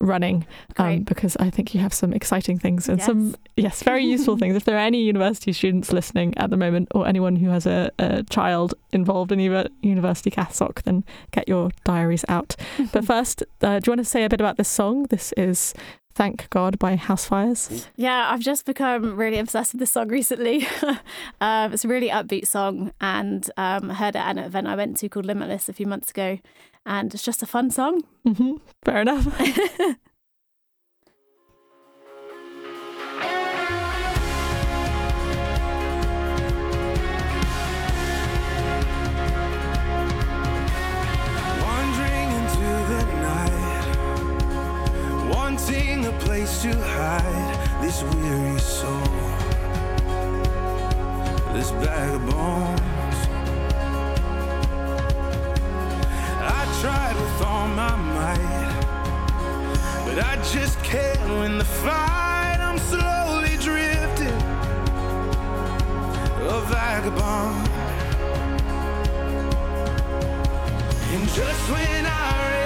running 0.00 0.46
um, 0.76 1.00
because 1.00 1.36
I 1.38 1.50
think 1.50 1.74
you 1.74 1.80
have 1.80 1.94
some 1.94 2.12
exciting 2.12 2.58
things 2.58 2.88
and 2.88 2.98
yes. 2.98 3.06
some, 3.06 3.34
yes, 3.56 3.82
very 3.82 4.04
useful 4.04 4.36
things. 4.38 4.54
If 4.54 4.64
there 4.64 4.76
are 4.76 4.80
any 4.80 5.02
university 5.02 5.52
students 5.52 5.92
listening 5.92 6.36
at 6.36 6.50
the 6.50 6.56
moment 6.56 6.88
or 6.94 7.06
anyone 7.06 7.36
who 7.36 7.48
has 7.48 7.66
a, 7.66 7.90
a 7.98 8.22
child 8.24 8.74
involved 8.92 9.32
in 9.32 9.40
University 9.40 10.30
CathSoc, 10.30 10.82
then 10.82 11.04
get 11.30 11.48
your 11.48 11.70
diaries 11.84 12.24
out. 12.28 12.56
but 12.92 13.04
first, 13.04 13.42
uh, 13.62 13.78
do 13.78 13.88
you 13.88 13.92
want 13.92 14.00
to 14.00 14.04
say 14.04 14.24
a 14.24 14.28
bit 14.28 14.40
about 14.40 14.56
this 14.56 14.68
song? 14.68 15.04
This 15.04 15.32
is 15.36 15.74
Thank 16.16 16.48
God 16.48 16.78
by 16.78 16.96
Housefires. 16.96 17.88
Yeah, 17.94 18.30
I've 18.30 18.40
just 18.40 18.64
become 18.64 19.16
really 19.16 19.38
obsessed 19.38 19.74
with 19.74 19.80
this 19.80 19.90
song 19.90 20.08
recently. 20.08 20.66
um, 21.42 21.74
it's 21.74 21.84
a 21.84 21.88
really 21.88 22.08
upbeat 22.08 22.46
song, 22.46 22.90
and 23.02 23.50
um, 23.58 23.90
I 23.90 23.94
heard 23.94 24.16
it 24.16 24.20
at 24.20 24.38
an 24.38 24.38
event 24.38 24.66
I 24.66 24.76
went 24.76 24.96
to 24.96 25.10
called 25.10 25.26
Limitless 25.26 25.68
a 25.68 25.74
few 25.74 25.84
months 25.84 26.10
ago, 26.12 26.38
and 26.86 27.12
it's 27.12 27.22
just 27.22 27.42
a 27.42 27.46
fun 27.46 27.70
song. 27.70 28.02
Mm-hmm. 28.26 28.54
Fair 28.84 29.02
enough. 29.02 29.26
a 46.06 46.12
place 46.20 46.62
to 46.62 46.72
hide 46.72 47.82
this 47.82 48.02
weary 48.02 48.58
soul, 48.60 49.02
this 51.52 51.72
bag 51.72 52.14
of 52.14 52.30
bones. 52.30 52.75
All 57.66 57.74
my 57.74 57.96
might, 57.96 58.84
but 60.04 60.18
I 60.18 60.36
just 60.52 60.82
can't 60.82 61.28
win 61.40 61.58
the 61.58 61.64
fight. 61.64 62.58
I'm 62.60 62.78
slowly 62.78 63.56
drifting, 63.60 64.40
a 66.54 66.60
vagabond. 66.70 67.68
And 71.12 71.28
just 71.28 71.70
when 71.70 72.06
I 72.06 72.65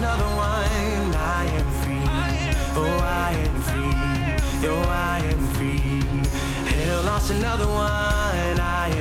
another 0.00 0.24
one. 0.24 1.14
I 1.14 1.44
am 1.58 1.68
free. 1.80 2.04
Oh, 2.80 2.98
I 3.04 3.32
am 3.44 3.54
free. 3.68 4.68
Oh, 4.70 4.82
I 4.88 5.18
am 5.32 5.40
free. 5.54 6.00
Hell, 6.72 7.02
lost 7.02 7.30
another 7.30 7.66
one. 7.66 8.56
I 8.60 8.88
am 8.96 8.99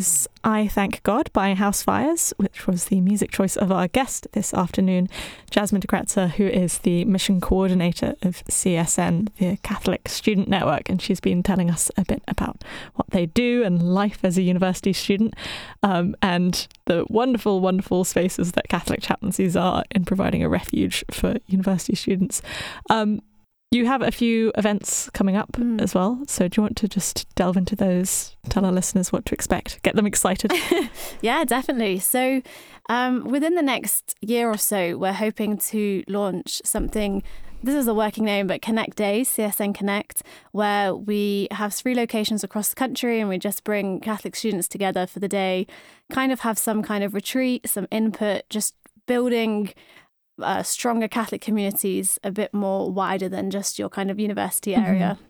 was 0.00 0.26
I 0.42 0.66
Thank 0.66 1.02
God 1.02 1.30
by 1.34 1.54
Housefires, 1.54 2.32
which 2.38 2.66
was 2.66 2.86
the 2.86 3.02
music 3.02 3.30
choice 3.30 3.54
of 3.54 3.70
our 3.70 3.86
guest 3.86 4.26
this 4.32 4.54
afternoon, 4.54 5.10
Jasmine 5.50 5.82
de 5.82 5.86
Kretser, 5.86 6.30
who 6.30 6.46
is 6.46 6.78
the 6.78 7.04
mission 7.04 7.38
coordinator 7.38 8.14
of 8.22 8.42
CSN, 8.46 9.28
the 9.36 9.58
Catholic 9.62 10.08
Student 10.08 10.48
Network. 10.48 10.88
And 10.88 11.02
she's 11.02 11.20
been 11.20 11.42
telling 11.42 11.70
us 11.70 11.90
a 11.98 12.06
bit 12.06 12.22
about 12.26 12.64
what 12.94 13.10
they 13.10 13.26
do 13.26 13.62
and 13.62 13.82
life 13.82 14.20
as 14.22 14.38
a 14.38 14.42
university 14.42 14.94
student 14.94 15.34
um, 15.82 16.16
and 16.22 16.66
the 16.86 17.04
wonderful, 17.10 17.60
wonderful 17.60 18.04
spaces 18.04 18.52
that 18.52 18.70
Catholic 18.70 19.02
chaplaincies 19.02 19.54
are 19.54 19.84
in 19.90 20.06
providing 20.06 20.42
a 20.42 20.48
refuge 20.48 21.04
for 21.10 21.36
university 21.46 21.94
students. 21.94 22.40
Um, 22.88 23.20
you 23.70 23.86
have 23.86 24.02
a 24.02 24.10
few 24.10 24.50
events 24.56 25.08
coming 25.10 25.36
up 25.36 25.52
mm. 25.52 25.80
as 25.80 25.94
well. 25.94 26.22
So, 26.26 26.48
do 26.48 26.58
you 26.58 26.62
want 26.62 26.76
to 26.78 26.88
just 26.88 27.32
delve 27.36 27.56
into 27.56 27.76
those? 27.76 28.34
Tell 28.48 28.64
our 28.64 28.72
listeners 28.72 29.12
what 29.12 29.24
to 29.26 29.34
expect, 29.34 29.80
get 29.82 29.94
them 29.94 30.06
excited. 30.06 30.52
yeah, 31.20 31.44
definitely. 31.44 32.00
So, 32.00 32.42
um, 32.88 33.24
within 33.24 33.54
the 33.54 33.62
next 33.62 34.16
year 34.20 34.48
or 34.48 34.56
so, 34.56 34.98
we're 34.98 35.12
hoping 35.12 35.56
to 35.58 36.02
launch 36.08 36.60
something 36.64 37.22
this 37.62 37.74
is 37.74 37.86
a 37.86 37.92
working 37.92 38.24
name, 38.24 38.46
but 38.46 38.62
Connect 38.62 38.96
Days, 38.96 39.28
CSN 39.28 39.74
Connect, 39.74 40.22
where 40.52 40.94
we 40.94 41.46
have 41.50 41.74
three 41.74 41.94
locations 41.94 42.42
across 42.42 42.70
the 42.70 42.74
country 42.74 43.20
and 43.20 43.28
we 43.28 43.38
just 43.38 43.64
bring 43.64 44.00
Catholic 44.00 44.34
students 44.34 44.66
together 44.66 45.06
for 45.06 45.18
the 45.20 45.28
day, 45.28 45.66
kind 46.10 46.32
of 46.32 46.40
have 46.40 46.58
some 46.58 46.82
kind 46.82 47.04
of 47.04 47.12
retreat, 47.12 47.68
some 47.68 47.86
input, 47.90 48.48
just 48.48 48.74
building 49.06 49.74
uh, 50.42 50.62
stronger 50.62 51.08
Catholic 51.08 51.40
communities 51.40 52.18
a 52.22 52.30
bit 52.30 52.52
more 52.52 52.90
wider 52.90 53.28
than 53.28 53.50
just 53.50 53.78
your 53.78 53.88
kind 53.88 54.10
of 54.10 54.18
university 54.18 54.72
mm-hmm. 54.72 54.84
area. 54.84 55.18
Mm-hmm. 55.18 55.24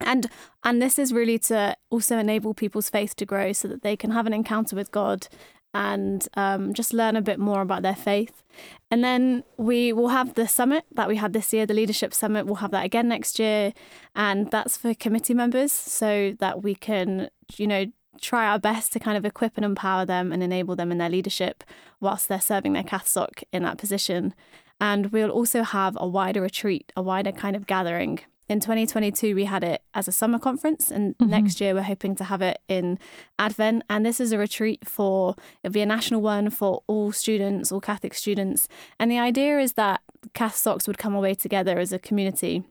And 0.00 0.26
and 0.64 0.82
this 0.82 0.98
is 0.98 1.12
really 1.12 1.38
to 1.40 1.76
also 1.90 2.18
enable 2.18 2.52
people's 2.52 2.90
faith 2.90 3.14
to 3.16 3.26
grow 3.26 3.52
so 3.52 3.68
that 3.68 3.82
they 3.82 3.96
can 3.96 4.10
have 4.10 4.26
an 4.26 4.32
encounter 4.32 4.74
with 4.74 4.90
God 4.90 5.28
and 5.72 6.26
um, 6.34 6.72
just 6.72 6.92
learn 6.92 7.16
a 7.16 7.22
bit 7.22 7.38
more 7.38 7.60
about 7.60 7.82
their 7.82 7.96
faith. 7.96 8.42
And 8.90 9.02
then 9.02 9.42
we 9.56 9.92
will 9.92 10.08
have 10.08 10.34
the 10.34 10.46
summit 10.46 10.84
that 10.92 11.08
we 11.08 11.16
had 11.16 11.32
this 11.32 11.52
year, 11.52 11.66
the 11.66 11.74
leadership 11.74 12.14
summit. 12.14 12.46
We'll 12.46 12.56
have 12.56 12.70
that 12.70 12.84
again 12.84 13.08
next 13.08 13.38
year, 13.38 13.72
and 14.14 14.50
that's 14.50 14.76
for 14.76 14.94
committee 14.94 15.34
members 15.34 15.72
so 15.72 16.34
that 16.38 16.62
we 16.62 16.76
can, 16.76 17.28
you 17.56 17.66
know, 17.66 17.86
try 18.20 18.46
our 18.46 18.58
best 18.58 18.92
to 18.92 19.00
kind 19.00 19.16
of 19.16 19.24
equip 19.24 19.56
and 19.56 19.64
empower 19.64 20.04
them 20.04 20.32
and 20.32 20.42
enable 20.42 20.76
them 20.76 20.90
in 20.92 20.98
their 20.98 21.08
leadership 21.08 21.64
whilst 22.00 22.28
they're 22.28 22.40
serving 22.40 22.72
their 22.72 22.82
CathSoc 22.82 23.42
in 23.52 23.62
that 23.62 23.78
position. 23.78 24.34
And 24.80 25.12
we'll 25.12 25.30
also 25.30 25.62
have 25.62 25.96
a 26.00 26.06
wider 26.06 26.40
retreat, 26.40 26.92
a 26.96 27.02
wider 27.02 27.32
kind 27.32 27.56
of 27.56 27.66
gathering 27.66 28.20
in 28.48 28.60
2022 28.60 29.34
we 29.34 29.44
had 29.44 29.64
it 29.64 29.82
as 29.94 30.06
a 30.06 30.12
summer 30.12 30.38
conference 30.38 30.90
and 30.90 31.16
mm-hmm. 31.16 31.30
next 31.30 31.60
year 31.60 31.74
we're 31.74 31.82
hoping 31.82 32.14
to 32.14 32.24
have 32.24 32.42
it 32.42 32.60
in 32.68 32.98
advent 33.38 33.82
and 33.88 34.04
this 34.04 34.20
is 34.20 34.32
a 34.32 34.38
retreat 34.38 34.86
for 34.86 35.34
it'll 35.62 35.72
be 35.72 35.80
a 35.80 35.86
national 35.86 36.20
one 36.20 36.50
for 36.50 36.82
all 36.86 37.10
students 37.10 37.72
all 37.72 37.80
catholic 37.80 38.14
students 38.14 38.68
and 38.98 39.10
the 39.10 39.18
idea 39.18 39.58
is 39.58 39.74
that 39.74 40.02
cathsocs 40.34 40.86
would 40.86 40.98
come 40.98 41.14
away 41.14 41.34
together 41.34 41.78
as 41.78 41.92
a 41.92 41.98
community 41.98 42.62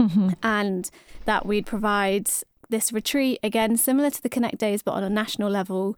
mm-hmm. 0.00 0.30
and 0.42 0.90
that 1.26 1.46
we'd 1.46 1.66
provide 1.66 2.28
this 2.70 2.92
retreat 2.92 3.38
again 3.42 3.76
similar 3.76 4.10
to 4.10 4.22
the 4.22 4.28
connect 4.28 4.58
days 4.58 4.82
but 4.82 4.92
on 4.92 5.04
a 5.04 5.10
national 5.10 5.50
level 5.50 5.96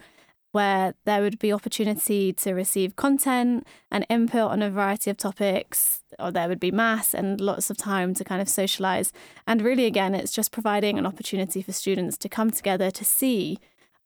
where 0.52 0.95
there 1.07 1.23
would 1.23 1.38
be 1.38 1.52
opportunity 1.52 2.33
to 2.33 2.52
receive 2.52 2.95
content 2.95 3.67
and 3.91 4.07
input 4.09 4.50
on 4.50 4.62
a 4.62 4.71
variety 4.71 5.11
of 5.11 5.17
topics, 5.17 6.02
or 6.19 6.31
there 6.31 6.47
would 6.47 6.61
be 6.61 6.71
mass 6.71 7.14
and 7.14 7.41
lots 7.41 7.71
of 7.71 7.76
time 7.79 8.14
to 8.14 8.23
kind 8.23 8.41
of 8.41 8.49
socialize. 8.49 9.12
And 9.47 9.62
really, 9.62 9.87
again, 9.87 10.14
it's 10.14 10.31
just 10.31 10.52
providing 10.52 10.99
an 10.99 11.07
opportunity 11.07 11.62
for 11.62 11.73
students 11.73 12.19
to 12.19 12.29
come 12.29 12.50
together 12.50 12.91
to 12.91 13.05
see 13.05 13.59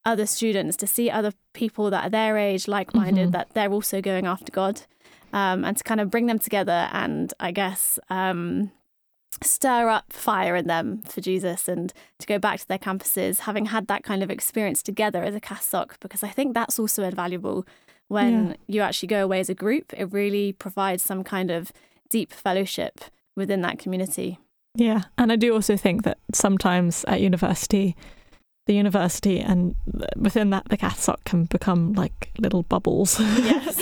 other 0.05 0.25
students, 0.25 0.77
to 0.77 0.87
see 0.87 1.09
other 1.09 1.33
people 1.53 1.89
that 1.89 2.05
are 2.05 2.09
their 2.09 2.37
age, 2.37 2.65
like 2.65 2.95
minded, 2.95 3.23
mm-hmm. 3.23 3.31
that 3.31 3.49
they're 3.53 3.71
also 3.71 4.01
going 4.01 4.25
after 4.25 4.49
God, 4.49 4.83
um, 5.33 5.65
and 5.65 5.75
to 5.75 5.83
kind 5.83 5.99
of 5.99 6.09
bring 6.09 6.27
them 6.27 6.39
together 6.39 6.87
and 6.93 7.33
I 7.41 7.51
guess 7.51 7.99
um, 8.09 8.71
stir 9.43 9.89
up 9.89 10.11
fire 10.11 10.55
in 10.55 10.67
them 10.67 11.01
for 11.03 11.21
Jesus 11.21 11.67
and 11.67 11.93
to 12.19 12.27
go 12.27 12.39
back 12.39 12.59
to 12.59 12.67
their 12.67 12.77
campuses, 12.77 13.39
having 13.41 13.67
had 13.67 13.87
that 13.87 14.03
kind 14.03 14.23
of 14.23 14.29
experience 14.29 14.81
together 14.81 15.23
as 15.23 15.35
a 15.35 15.41
CathSoc, 15.41 15.99
because 15.99 16.23
I 16.23 16.29
think 16.29 16.53
that's 16.53 16.79
also 16.79 17.03
invaluable 17.03 17.65
when 18.07 18.47
yeah. 18.47 18.55
you 18.67 18.81
actually 18.81 19.07
go 19.07 19.23
away 19.23 19.39
as 19.39 19.49
a 19.49 19.55
group. 19.55 19.93
It 19.93 20.11
really 20.11 20.53
provides 20.53 21.03
some 21.03 21.23
kind 21.23 21.51
of 21.51 21.71
deep 22.09 22.31
fellowship 22.31 23.01
within 23.35 23.61
that 23.61 23.79
community. 23.79 24.39
Yeah. 24.75 25.03
And 25.17 25.31
I 25.31 25.35
do 25.35 25.53
also 25.53 25.75
think 25.75 26.03
that 26.03 26.17
sometimes 26.33 27.03
at 27.05 27.21
university, 27.21 27.95
the 28.67 28.73
university 28.73 29.39
and 29.39 29.75
within 30.15 30.51
that 30.51 30.67
the 30.69 30.77
CathSoc 30.77 31.23
can 31.25 31.45
become 31.45 31.93
like 31.93 32.31
little 32.37 32.63
bubbles. 32.63 33.19
Yes. 33.19 33.79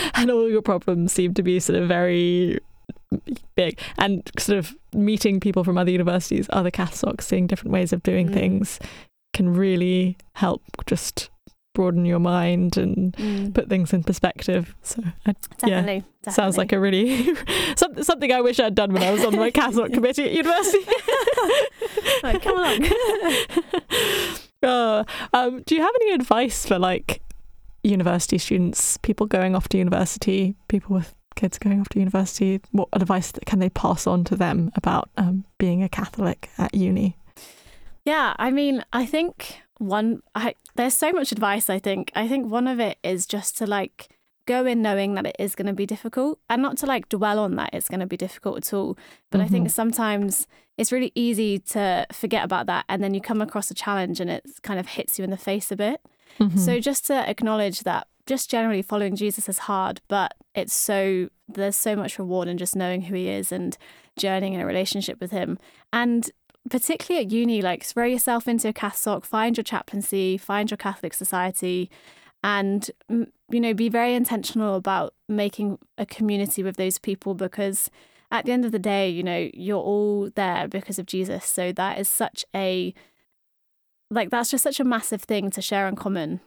and 0.14 0.30
all 0.30 0.48
your 0.48 0.62
problems 0.62 1.12
seem 1.12 1.34
to 1.34 1.42
be 1.42 1.58
sort 1.58 1.80
of 1.80 1.88
very 1.88 2.60
big 3.54 3.78
and 3.98 4.28
sort 4.38 4.58
of 4.58 4.74
meeting 4.94 5.40
people 5.40 5.64
from 5.64 5.78
other 5.78 5.90
universities, 5.90 6.46
other 6.50 6.70
CathSocs, 6.70 7.22
seeing 7.22 7.46
different 7.46 7.72
ways 7.72 7.92
of 7.92 8.02
doing 8.02 8.28
mm. 8.28 8.34
things 8.34 8.78
can 9.32 9.52
really 9.54 10.16
help 10.34 10.62
just 10.86 11.30
broaden 11.74 12.04
your 12.04 12.18
mind 12.18 12.76
and 12.76 13.14
mm. 13.14 13.54
put 13.54 13.68
things 13.68 13.92
in 13.92 14.02
perspective. 14.02 14.74
So 14.82 15.02
I, 15.26 15.32
definitely, 15.32 15.94
yeah, 15.94 16.02
definitely, 16.22 16.32
sounds 16.32 16.58
like 16.58 16.72
a 16.72 16.78
really 16.78 17.34
something 17.76 18.32
I 18.32 18.40
wish 18.40 18.60
I'd 18.60 18.74
done 18.74 18.92
when 18.92 19.02
I 19.02 19.10
was 19.10 19.24
on 19.24 19.36
my 19.36 19.50
CathSoc 19.50 19.92
committee 19.94 20.24
at 20.24 20.32
university. 20.32 20.84
right, 22.22 22.42
come 22.42 22.58
along. 22.58 22.88
Uh, 24.62 25.04
um, 25.32 25.62
do 25.62 25.74
you 25.74 25.80
have 25.80 25.94
any 26.02 26.12
advice 26.12 26.66
for 26.66 26.78
like 26.78 27.20
university 27.82 28.38
students, 28.38 28.96
people 28.98 29.26
going 29.26 29.56
off 29.56 29.68
to 29.70 29.78
university, 29.78 30.54
people 30.68 30.94
with 30.94 31.14
kids 31.34 31.58
going 31.58 31.80
off 31.80 31.88
to 31.90 31.98
university, 31.98 32.60
what 32.70 32.88
advice 32.92 33.32
can 33.46 33.58
they 33.58 33.70
pass 33.70 34.06
on 34.06 34.24
to 34.24 34.36
them 34.36 34.70
about 34.74 35.10
um, 35.16 35.44
being 35.58 35.82
a 35.82 35.88
Catholic 35.88 36.50
at 36.58 36.74
uni? 36.74 37.16
Yeah, 38.04 38.34
I 38.38 38.50
mean, 38.50 38.84
I 38.92 39.06
think 39.06 39.60
one, 39.78 40.22
I, 40.34 40.54
there's 40.74 40.96
so 40.96 41.12
much 41.12 41.32
advice. 41.32 41.70
I 41.70 41.78
think, 41.78 42.10
I 42.14 42.26
think 42.28 42.50
one 42.50 42.66
of 42.66 42.80
it 42.80 42.98
is 43.02 43.26
just 43.26 43.56
to 43.58 43.66
like 43.66 44.08
go 44.46 44.66
in 44.66 44.82
knowing 44.82 45.14
that 45.14 45.26
it 45.26 45.36
is 45.38 45.54
going 45.54 45.66
to 45.66 45.72
be 45.72 45.86
difficult 45.86 46.38
and 46.50 46.60
not 46.60 46.76
to 46.78 46.86
like 46.86 47.08
dwell 47.08 47.38
on 47.38 47.54
that 47.56 47.70
it's 47.72 47.88
going 47.88 48.00
to 48.00 48.06
be 48.06 48.16
difficult 48.16 48.56
at 48.58 48.74
all. 48.74 48.98
But 49.30 49.38
mm-hmm. 49.38 49.44
I 49.44 49.48
think 49.48 49.66
mm-hmm. 49.66 49.72
sometimes 49.72 50.46
it's 50.76 50.92
really 50.92 51.12
easy 51.14 51.58
to 51.58 52.06
forget 52.12 52.44
about 52.44 52.66
that 52.66 52.84
and 52.88 53.02
then 53.02 53.14
you 53.14 53.20
come 53.20 53.40
across 53.40 53.70
a 53.70 53.74
challenge 53.74 54.20
and 54.20 54.30
it 54.30 54.44
kind 54.62 54.80
of 54.80 54.88
hits 54.88 55.18
you 55.18 55.24
in 55.24 55.30
the 55.30 55.36
face 55.36 55.70
a 55.70 55.76
bit. 55.76 56.00
Mm-hmm. 56.40 56.58
So 56.58 56.80
just 56.80 57.06
to 57.06 57.28
acknowledge 57.28 57.80
that 57.80 58.08
just 58.26 58.50
generally 58.50 58.82
following 58.82 59.16
Jesus 59.16 59.48
is 59.48 59.60
hard, 59.60 60.00
but 60.08 60.34
it's 60.54 60.74
so 60.74 61.28
there's 61.48 61.76
so 61.76 61.96
much 61.96 62.18
reward 62.18 62.48
in 62.48 62.56
just 62.58 62.76
knowing 62.76 63.02
who 63.02 63.14
he 63.14 63.28
is 63.28 63.52
and 63.52 63.76
journeying 64.16 64.54
in 64.54 64.60
a 64.60 64.66
relationship 64.66 65.20
with 65.20 65.30
him. 65.30 65.58
And 65.92 66.30
particularly 66.70 67.24
at 67.24 67.32
uni, 67.32 67.60
like 67.62 67.84
throw 67.84 68.06
yourself 68.06 68.46
into 68.46 68.68
a 68.68 68.72
CathSoc, 68.72 69.24
find 69.24 69.56
your 69.56 69.64
chaplaincy, 69.64 70.38
find 70.38 70.70
your 70.70 70.78
Catholic 70.78 71.14
society, 71.14 71.90
and 72.44 72.90
you 73.08 73.60
know 73.60 73.74
be 73.74 73.88
very 73.88 74.14
intentional 74.14 74.76
about 74.76 75.14
making 75.28 75.78
a 75.98 76.06
community 76.06 76.62
with 76.62 76.76
those 76.76 76.98
people 76.98 77.34
because 77.34 77.90
at 78.30 78.46
the 78.46 78.52
end 78.52 78.64
of 78.64 78.72
the 78.72 78.78
day, 78.78 79.08
you 79.08 79.22
know 79.22 79.50
you're 79.52 79.82
all 79.82 80.30
there 80.34 80.68
because 80.68 80.98
of 80.98 81.06
Jesus. 81.06 81.44
So 81.44 81.72
that 81.72 81.98
is 81.98 82.08
such 82.08 82.44
a 82.54 82.94
like 84.10 84.30
that's 84.30 84.50
just 84.50 84.62
such 84.62 84.78
a 84.78 84.84
massive 84.84 85.22
thing 85.22 85.50
to 85.50 85.62
share 85.62 85.88
in 85.88 85.96
common 85.96 86.40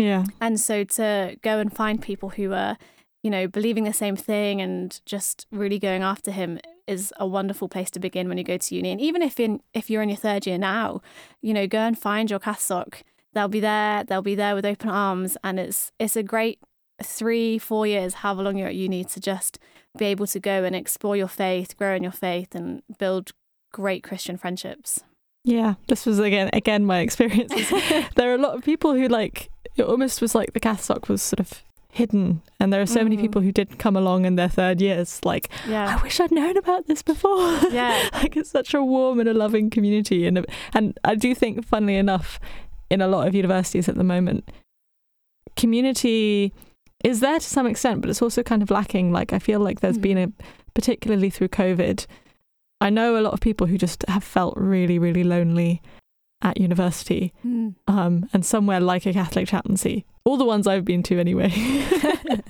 yeah. 0.00 0.24
And 0.40 0.58
so 0.58 0.84
to 0.84 1.36
go 1.42 1.58
and 1.58 1.74
find 1.74 2.00
people 2.00 2.30
who 2.30 2.52
are, 2.52 2.78
you 3.22 3.30
know, 3.30 3.46
believing 3.46 3.84
the 3.84 3.92
same 3.92 4.16
thing 4.16 4.60
and 4.60 5.00
just 5.04 5.46
really 5.50 5.78
going 5.78 6.02
after 6.02 6.30
him 6.30 6.58
is 6.86 7.12
a 7.18 7.26
wonderful 7.26 7.68
place 7.68 7.90
to 7.90 8.00
begin 8.00 8.28
when 8.28 8.38
you 8.38 8.44
go 8.44 8.56
to 8.56 8.74
uni. 8.74 8.90
And 8.90 9.00
even 9.00 9.22
if 9.22 9.38
in 9.38 9.60
if 9.74 9.90
you're 9.90 10.02
in 10.02 10.08
your 10.08 10.16
third 10.16 10.46
year 10.46 10.58
now, 10.58 11.02
you 11.42 11.52
know, 11.52 11.66
go 11.66 11.80
and 11.80 11.98
find 11.98 12.30
your 12.30 12.40
CathSoc. 12.40 13.02
They'll 13.32 13.46
be 13.46 13.60
there. 13.60 14.02
They'll 14.02 14.22
be 14.22 14.34
there 14.34 14.56
with 14.56 14.66
open 14.66 14.88
arms, 14.88 15.36
and 15.44 15.60
it's 15.60 15.92
it's 16.00 16.16
a 16.16 16.22
great 16.22 16.58
three, 17.02 17.58
four 17.58 17.86
years, 17.86 18.14
however 18.14 18.42
long 18.42 18.56
you're 18.56 18.68
at 18.68 18.74
uni, 18.74 19.04
to 19.04 19.20
just 19.20 19.58
be 19.96 20.06
able 20.06 20.26
to 20.26 20.40
go 20.40 20.64
and 20.64 20.74
explore 20.74 21.16
your 21.16 21.28
faith, 21.28 21.76
grow 21.76 21.94
in 21.94 22.02
your 22.02 22.12
faith, 22.12 22.54
and 22.56 22.82
build 22.98 23.30
great 23.72 24.02
Christian 24.02 24.36
friendships. 24.36 25.04
Yeah, 25.44 25.74
this 25.88 26.06
was 26.06 26.18
again 26.18 26.50
again 26.52 26.84
my 26.84 27.00
experiences. 27.06 27.70
there 28.16 28.32
are 28.32 28.34
a 28.34 28.38
lot 28.38 28.56
of 28.56 28.64
people 28.64 28.94
who 28.94 29.06
like 29.06 29.48
it 29.80 29.86
almost 29.86 30.20
was 30.20 30.34
like 30.34 30.52
the 30.52 30.60
CathSoc 30.60 31.08
was 31.08 31.22
sort 31.22 31.40
of 31.40 31.62
hidden 31.92 32.40
and 32.60 32.72
there 32.72 32.80
are 32.80 32.86
so 32.86 33.00
mm. 33.00 33.04
many 33.04 33.16
people 33.16 33.42
who 33.42 33.50
did 33.50 33.78
come 33.78 33.96
along 33.96 34.24
in 34.24 34.36
their 34.36 34.48
third 34.48 34.80
years 34.80 35.20
like 35.24 35.48
yeah. 35.66 35.96
I 35.98 36.02
wish 36.02 36.20
I'd 36.20 36.30
known 36.30 36.56
about 36.56 36.86
this 36.86 37.02
before 37.02 37.58
yeah 37.70 38.08
like 38.12 38.36
it's 38.36 38.50
such 38.50 38.74
a 38.74 38.82
warm 38.82 39.18
and 39.18 39.28
a 39.28 39.34
loving 39.34 39.70
community 39.70 40.26
and 40.26 40.46
and 40.72 40.98
I 41.04 41.16
do 41.16 41.34
think 41.34 41.66
funnily 41.66 41.96
enough 41.96 42.38
in 42.90 43.00
a 43.00 43.08
lot 43.08 43.26
of 43.26 43.34
universities 43.34 43.88
at 43.88 43.96
the 43.96 44.04
moment 44.04 44.48
community 45.56 46.54
is 47.02 47.18
there 47.20 47.40
to 47.40 47.46
some 47.46 47.66
extent 47.66 48.02
but 48.02 48.10
it's 48.10 48.22
also 48.22 48.42
kind 48.44 48.62
of 48.62 48.70
lacking 48.70 49.10
like 49.10 49.32
I 49.32 49.40
feel 49.40 49.58
like 49.58 49.80
there's 49.80 49.98
mm. 49.98 50.02
been 50.02 50.18
a 50.18 50.32
particularly 50.74 51.28
through 51.28 51.48
covid 51.48 52.06
I 52.80 52.88
know 52.88 53.18
a 53.18 53.20
lot 53.20 53.34
of 53.34 53.40
people 53.40 53.66
who 53.66 53.76
just 53.76 54.04
have 54.06 54.22
felt 54.22 54.54
really 54.56 55.00
really 55.00 55.24
lonely 55.24 55.82
at 56.42 56.60
university 56.60 57.32
mm. 57.44 57.74
um, 57.86 58.28
and 58.32 58.44
somewhere 58.44 58.80
like 58.80 59.06
a 59.06 59.12
Catholic 59.12 59.48
chaplaincy. 59.48 60.04
All 60.24 60.36
the 60.36 60.44
ones 60.44 60.66
I've 60.66 60.84
been 60.84 61.02
to 61.04 61.18
anyway. 61.18 61.52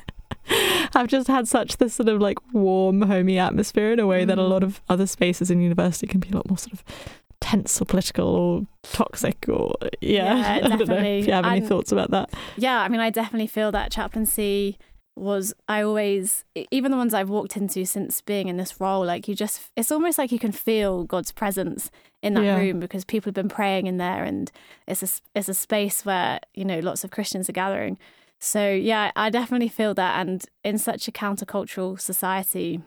I've 0.94 1.08
just 1.08 1.28
had 1.28 1.46
such 1.48 1.76
this 1.76 1.94
sort 1.94 2.08
of 2.08 2.20
like 2.20 2.38
warm, 2.52 3.02
homey 3.02 3.38
atmosphere 3.38 3.92
in 3.92 4.00
a 4.00 4.06
way 4.06 4.24
mm. 4.24 4.28
that 4.28 4.38
a 4.38 4.42
lot 4.42 4.62
hmm. 4.62 4.68
of 4.68 4.80
other 4.88 5.06
spaces 5.06 5.50
in 5.50 5.60
university 5.60 6.06
can 6.06 6.20
be 6.20 6.30
a 6.30 6.34
lot 6.34 6.48
more 6.48 6.58
sort 6.58 6.72
of 6.72 6.84
tense 7.40 7.80
or 7.80 7.84
political 7.84 8.26
or 8.28 8.66
toxic 8.82 9.48
or 9.48 9.74
yeah. 10.00 10.58
yeah 10.58 10.66
I 10.72 10.76
don't 10.76 10.88
know 10.88 10.96
if 10.96 11.26
you 11.26 11.32
have 11.32 11.46
any 11.46 11.60
thoughts 11.60 11.90
about 11.92 12.10
that. 12.10 12.30
Yeah, 12.56 12.80
I 12.80 12.88
mean 12.88 13.00
I 13.00 13.10
definitely 13.10 13.46
feel 13.46 13.72
that 13.72 13.90
chaplaincy 13.90 14.78
was 15.20 15.52
I 15.68 15.82
always 15.82 16.44
even 16.70 16.90
the 16.90 16.96
ones 16.96 17.14
I've 17.14 17.28
walked 17.28 17.56
into 17.56 17.84
since 17.84 18.20
being 18.20 18.48
in 18.48 18.56
this 18.56 18.80
role 18.80 19.04
like 19.04 19.28
you 19.28 19.34
just 19.34 19.70
it's 19.76 19.92
almost 19.92 20.18
like 20.18 20.32
you 20.32 20.38
can 20.38 20.52
feel 20.52 21.04
God's 21.04 21.32
presence 21.32 21.90
in 22.22 22.34
that 22.34 22.44
yeah. 22.44 22.56
room 22.56 22.80
because 22.80 23.04
people 23.04 23.28
have 23.28 23.34
been 23.34 23.48
praying 23.48 23.86
in 23.86 23.98
there 23.98 24.24
and 24.24 24.50
it's 24.86 25.02
a 25.02 25.22
it's 25.34 25.48
a 25.48 25.54
space 25.54 26.04
where 26.04 26.40
you 26.54 26.64
know 26.64 26.80
lots 26.80 27.04
of 27.04 27.10
Christians 27.10 27.48
are 27.48 27.52
gathering 27.52 27.98
so 28.38 28.70
yeah 28.70 29.10
I 29.14 29.30
definitely 29.30 29.68
feel 29.68 29.94
that 29.94 30.20
and 30.20 30.44
in 30.64 30.78
such 30.78 31.06
a 31.06 31.12
countercultural 31.12 32.00
society 32.00 32.80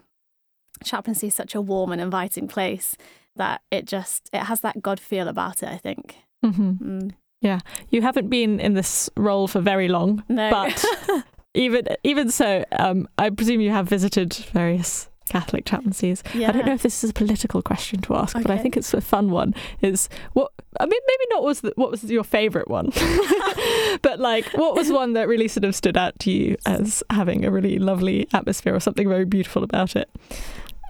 chaplaincy 0.83 1.27
is 1.27 1.35
such 1.35 1.55
a 1.55 1.61
warm 1.61 1.91
and 1.91 2.01
inviting 2.01 2.47
place 2.47 2.97
that 3.35 3.61
it 3.71 3.85
just 3.85 4.29
it 4.33 4.43
has 4.43 4.61
that 4.61 4.81
God 4.81 4.99
feel 4.99 5.27
about 5.27 5.63
it. 5.63 5.69
I 5.69 5.77
think. 5.77 6.17
Mm-hmm. 6.43 6.71
Mm. 6.71 7.11
Yeah, 7.41 7.59
you 7.89 8.01
haven't 8.01 8.29
been 8.29 8.59
in 8.59 8.73
this 8.73 9.09
role 9.17 9.47
for 9.47 9.59
very 9.59 9.89
long, 9.89 10.23
no. 10.29 10.49
but 10.49 10.85
even 11.53 11.87
even 12.03 12.29
so, 12.29 12.65
um, 12.79 13.07
I 13.17 13.29
presume 13.29 13.61
you 13.61 13.71
have 13.71 13.87
visited 13.87 14.33
various 14.33 15.09
Catholic 15.29 15.65
chaplaincies. 15.65 16.23
Yeah. 16.33 16.49
I 16.49 16.51
don't 16.51 16.65
know 16.65 16.73
if 16.73 16.83
this 16.83 17.03
is 17.03 17.09
a 17.11 17.13
political 17.13 17.61
question 17.61 18.01
to 18.01 18.15
ask, 18.15 18.35
okay. 18.35 18.43
but 18.43 18.51
I 18.51 18.57
think 18.57 18.75
it's 18.75 18.93
a 18.93 19.01
fun 19.01 19.31
one. 19.31 19.55
Is 19.81 20.09
what 20.33 20.51
I 20.79 20.85
mean, 20.85 20.99
maybe 21.07 21.25
not 21.29 21.43
was 21.43 21.61
the, 21.61 21.73
what 21.75 21.91
was 21.91 22.03
your 22.03 22.23
favourite 22.23 22.67
one, 22.67 22.91
but 24.01 24.19
like 24.19 24.45
what 24.53 24.75
was 24.75 24.91
one 24.91 25.13
that 25.13 25.27
really 25.27 25.47
sort 25.47 25.63
of 25.63 25.75
stood 25.75 25.97
out 25.97 26.17
to 26.19 26.31
you 26.31 26.57
as 26.65 27.03
having 27.09 27.45
a 27.45 27.51
really 27.51 27.79
lovely 27.79 28.27
atmosphere 28.33 28.75
or 28.75 28.79
something 28.79 29.07
very 29.07 29.25
beautiful 29.25 29.63
about 29.63 29.95
it? 29.95 30.09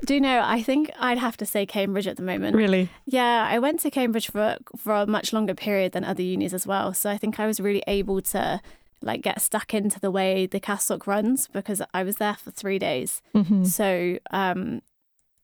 Do 0.05 0.15
you 0.15 0.21
know? 0.21 0.41
I 0.43 0.61
think 0.61 0.91
I'd 0.99 1.17
have 1.17 1.37
to 1.37 1.45
say 1.45 1.65
Cambridge 1.65 2.07
at 2.07 2.17
the 2.17 2.23
moment. 2.23 2.57
Really? 2.57 2.89
Yeah, 3.05 3.47
I 3.49 3.59
went 3.59 3.79
to 3.81 3.91
Cambridge 3.91 4.29
for 4.29 4.57
for 4.75 4.93
a 4.95 5.07
much 5.07 5.31
longer 5.31 5.55
period 5.55 5.93
than 5.93 6.03
other 6.03 6.23
unis 6.23 6.53
as 6.53 6.67
well. 6.67 6.93
So 6.93 7.09
I 7.09 7.17
think 7.17 7.39
I 7.39 7.47
was 7.47 7.59
really 7.59 7.83
able 7.87 8.21
to 8.21 8.61
like 9.03 9.21
get 9.21 9.41
stuck 9.41 9.73
into 9.73 9.99
the 9.99 10.11
way 10.11 10.45
the 10.45 10.59
CathSoc 10.59 11.05
runs 11.07 11.47
because 11.47 11.81
I 11.93 12.03
was 12.03 12.17
there 12.17 12.35
for 12.35 12.51
three 12.51 12.79
days. 12.79 13.21
Mm-hmm. 13.35 13.65
So 13.65 14.17
um, 14.31 14.81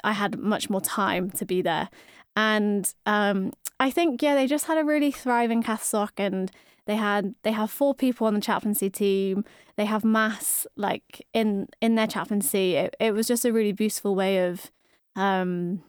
I 0.04 0.14
had 0.14 0.40
much 0.40 0.70
more 0.70 0.82
time 0.82 1.30
to 1.32 1.46
be 1.46 1.62
there. 1.62 1.90
And 2.36 2.92
um, 3.06 3.54
I 3.80 3.92
think, 3.92 4.22
yeah, 4.22 4.36
they 4.36 4.48
just 4.48 4.66
had 4.66 4.78
a 4.78 4.84
really 4.84 5.12
thriving 5.12 5.62
CathSoc 5.64 6.12
and 6.18 6.52
they 6.86 6.96
had 6.96 7.36
they 7.44 7.52
have 7.52 7.70
four 7.70 7.94
people 7.94 8.26
on 8.26 8.34
the 8.34 8.42
chaplaincy 8.42 8.90
team. 8.90 9.46
They 9.76 9.86
have 9.86 10.04
mass 10.04 10.66
like 10.76 11.26
in 11.34 11.68
in 11.82 11.94
their 11.94 12.08
chaplaincy. 12.08 12.76
It, 12.76 12.96
it 13.00 13.14
was 13.14 13.28
just 13.28 13.46
a 13.46 13.54
really 13.54 13.74
beautiful 13.74 14.16
way 14.16 14.48
of 14.48 14.72
um, 15.16 15.84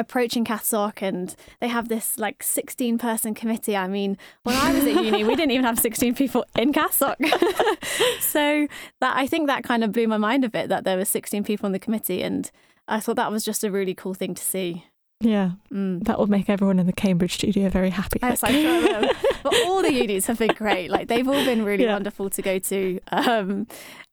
approaching 0.00 0.44
CathSoc 0.44 1.02
and 1.02 1.36
they 1.60 1.68
have 1.68 1.88
this 1.88 2.18
like 2.18 2.42
16 2.42 2.98
person 2.98 3.34
committee. 3.34 3.76
I 3.76 3.86
mean, 3.86 4.18
when 4.42 4.56
I 4.56 4.72
was 4.72 4.84
at 4.84 5.04
uni, 5.04 5.22
we 5.24 5.36
didn't 5.36 5.52
even 5.52 5.64
have 5.64 5.78
16 5.78 6.14
people 6.14 6.44
in 6.56 6.72
CathSoc. 6.72 7.16
so 8.20 8.66
that 9.00 9.16
I 9.16 9.26
think 9.26 9.46
that 9.46 9.62
kind 9.62 9.84
of 9.84 9.92
blew 9.92 10.08
my 10.08 10.16
mind 10.16 10.44
a 10.44 10.48
bit 10.48 10.68
that 10.70 10.84
there 10.84 10.96
were 10.96 11.04
16 11.04 11.44
people 11.44 11.66
on 11.66 11.72
the 11.72 11.78
committee 11.78 12.22
and 12.22 12.50
I 12.88 12.98
thought 12.98 13.16
that 13.16 13.30
was 13.30 13.44
just 13.44 13.62
a 13.62 13.70
really 13.70 13.94
cool 13.94 14.14
thing 14.14 14.34
to 14.34 14.42
see. 14.42 14.84
Yeah, 15.20 15.50
mm. 15.70 16.02
that 16.04 16.18
would 16.18 16.30
make 16.30 16.48
everyone 16.48 16.78
in 16.78 16.86
the 16.86 16.94
Cambridge 16.94 17.34
studio 17.34 17.68
very 17.68 17.90
happy. 17.90 18.18
Yes, 18.22 18.42
I 18.42 18.52
sure 18.52 19.10
but 19.42 19.54
all 19.66 19.82
the 19.82 19.92
unis 19.92 20.26
have 20.26 20.38
been 20.38 20.54
great. 20.54 20.90
Like 20.90 21.08
they've 21.08 21.28
all 21.28 21.44
been 21.44 21.62
really 21.62 21.84
yeah. 21.84 21.92
wonderful 21.92 22.30
to 22.30 22.42
go 22.42 22.58
to, 22.58 23.00
um, 23.12 23.66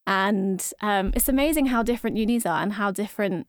and 0.06 0.72
um, 0.82 1.14
it's 1.16 1.30
amazing 1.30 1.68
how 1.68 1.82
different 1.82 2.18
unis 2.18 2.46
are 2.46 2.62
and 2.62 2.74
how 2.74 2.92
different 2.92 3.48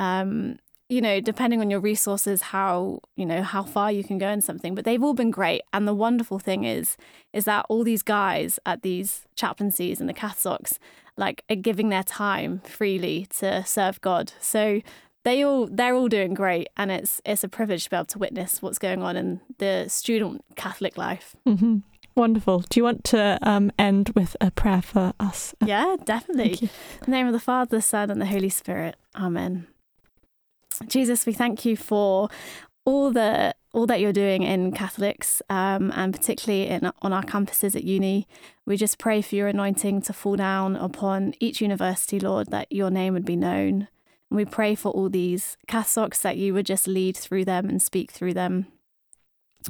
um, 0.00 0.58
you 0.88 1.00
know, 1.00 1.20
depending 1.20 1.60
on 1.60 1.70
your 1.70 1.80
resources, 1.80 2.42
how, 2.42 3.00
you 3.16 3.26
know, 3.26 3.42
how 3.42 3.62
far 3.62 3.90
you 3.90 4.04
can 4.04 4.18
go 4.18 4.28
in 4.28 4.40
something. 4.40 4.74
But 4.74 4.84
they've 4.84 5.02
all 5.02 5.14
been 5.14 5.30
great. 5.30 5.62
And 5.72 5.86
the 5.86 5.94
wonderful 5.94 6.38
thing 6.38 6.64
is, 6.64 6.96
is 7.32 7.44
that 7.44 7.66
all 7.68 7.82
these 7.82 8.02
guys 8.02 8.58
at 8.64 8.82
these 8.82 9.26
chaplaincies 9.34 10.00
and 10.00 10.08
the 10.08 10.14
Catholics, 10.14 10.78
like, 11.16 11.42
are 11.50 11.56
giving 11.56 11.88
their 11.88 12.04
time 12.04 12.60
freely 12.60 13.26
to 13.38 13.64
serve 13.64 14.00
God. 14.00 14.32
So 14.40 14.80
they 15.24 15.44
all 15.44 15.66
they're 15.66 15.96
all 15.96 16.06
doing 16.06 16.34
great 16.34 16.68
and 16.76 16.92
it's 16.92 17.20
it's 17.24 17.42
a 17.42 17.48
privilege 17.48 17.82
to 17.82 17.90
be 17.90 17.96
able 17.96 18.04
to 18.04 18.18
witness 18.18 18.62
what's 18.62 18.78
going 18.78 19.02
on 19.02 19.16
in 19.16 19.40
the 19.58 19.86
student 19.88 20.44
Catholic 20.54 20.96
life. 20.96 21.34
Mm-hmm. 21.44 21.78
Wonderful. 22.14 22.60
Do 22.60 22.78
you 22.78 22.84
want 22.84 23.02
to 23.04 23.36
um, 23.42 23.72
end 23.78 24.10
with 24.14 24.36
a 24.40 24.50
prayer 24.50 24.80
for 24.80 25.12
us? 25.18 25.52
Yeah, 25.64 25.96
definitely. 26.04 26.52
In 26.62 26.70
the 27.04 27.10
name 27.10 27.26
of 27.26 27.32
the 27.32 27.40
Father, 27.40 27.76
the 27.76 27.82
Son, 27.82 28.10
and 28.10 28.22
the 28.22 28.26
Holy 28.26 28.48
Spirit. 28.48 28.96
Amen. 29.14 29.66
Jesus, 30.88 31.26
we 31.26 31.32
thank 31.32 31.64
you 31.64 31.76
for 31.76 32.28
all 32.84 33.12
the 33.12 33.54
all 33.72 33.86
that 33.86 34.00
you're 34.00 34.12
doing 34.12 34.42
in 34.42 34.72
Catholics, 34.72 35.42
um, 35.50 35.92
and 35.94 36.14
particularly 36.14 36.68
in 36.68 36.90
on 37.02 37.12
our 37.12 37.22
campuses 37.22 37.76
at 37.76 37.84
uni. 37.84 38.26
We 38.64 38.76
just 38.76 38.98
pray 38.98 39.20
for 39.20 39.34
your 39.34 39.48
anointing 39.48 40.02
to 40.02 40.12
fall 40.12 40.36
down 40.36 40.76
upon 40.76 41.34
each 41.40 41.60
university, 41.60 42.18
Lord, 42.18 42.50
that 42.50 42.72
your 42.72 42.90
name 42.90 43.12
would 43.12 43.26
be 43.26 43.36
known. 43.36 43.88
And 44.30 44.36
we 44.36 44.44
pray 44.44 44.74
for 44.74 44.90
all 44.92 45.08
these 45.08 45.56
Catholics 45.68 46.20
that 46.22 46.36
you 46.36 46.54
would 46.54 46.66
just 46.66 46.88
lead 46.88 47.16
through 47.16 47.44
them 47.44 47.68
and 47.68 47.82
speak 47.82 48.10
through 48.10 48.34
them. 48.34 48.66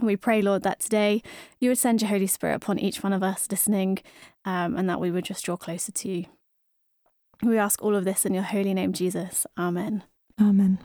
We 0.01 0.17
pray, 0.17 0.43
Lord, 0.43 0.63
that 0.63 0.81
today 0.81 1.23
you 1.59 1.71
would 1.71 1.79
send 1.79 2.03
your 2.03 2.11
Holy 2.11 2.27
Spirit 2.27 2.55
upon 2.55 2.79
each 2.79 3.03
one 3.03 3.13
of 3.13 3.23
us 3.23 3.49
listening, 3.51 3.99
um, 4.45 4.77
and 4.77 4.89
that 4.89 5.01
we 5.01 5.11
would 5.11 5.25
just 5.25 5.45
draw 5.45 5.57
closer 5.57 5.91
to 5.91 6.09
you. 6.09 6.27
We 7.43 7.59
ask 7.59 7.83
all 7.83 7.95
of 7.95 8.05
this 8.05 8.25
in 8.25 8.35
your 8.35 8.43
holy 8.45 8.75
name, 8.75 8.93
Jesus. 8.93 9.47
Amen. 9.59 10.05
Amen. 10.41 10.79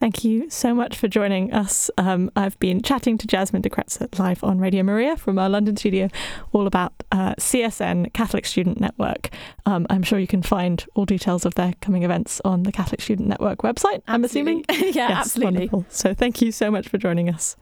Thank 0.00 0.24
you 0.24 0.48
so 0.48 0.74
much 0.74 0.96
for 0.96 1.08
joining 1.08 1.52
us. 1.52 1.90
Um, 1.98 2.30
I've 2.36 2.58
been 2.60 2.82
chatting 2.82 3.18
to 3.18 3.26
Jasmine 3.26 3.62
de 3.62 3.68
Kretser 3.70 4.16
live 4.18 4.44
on 4.44 4.58
Radio 4.58 4.84
Maria 4.84 5.16
from 5.16 5.38
our 5.38 5.48
London 5.48 5.76
studio, 5.76 6.08
all 6.52 6.68
about 6.68 6.92
uh, 7.10 7.34
CSN 7.34 8.12
Catholic 8.12 8.46
Student 8.46 8.80
Network. 8.80 9.30
Um, 9.66 9.86
I'm 9.90 10.04
sure 10.04 10.20
you 10.20 10.28
can 10.28 10.42
find 10.42 10.84
all 10.94 11.04
details 11.04 11.44
of 11.44 11.54
their 11.54 11.74
coming 11.80 12.04
events 12.04 12.40
on 12.44 12.62
the 12.62 12.70
Catholic 12.70 13.00
Student 13.00 13.28
Network 13.28 13.58
website. 13.60 14.02
Absolutely. 14.06 14.14
I'm 14.14 14.24
assuming. 14.24 14.64
yeah, 14.70 15.08
yes, 15.08 15.10
absolutely. 15.10 15.68
Wonderful. 15.68 15.86
So 15.88 16.14
thank 16.14 16.40
you 16.40 16.52
so 16.52 16.70
much 16.70 16.88
for 16.88 16.98
joining 16.98 17.28
us. 17.28 17.56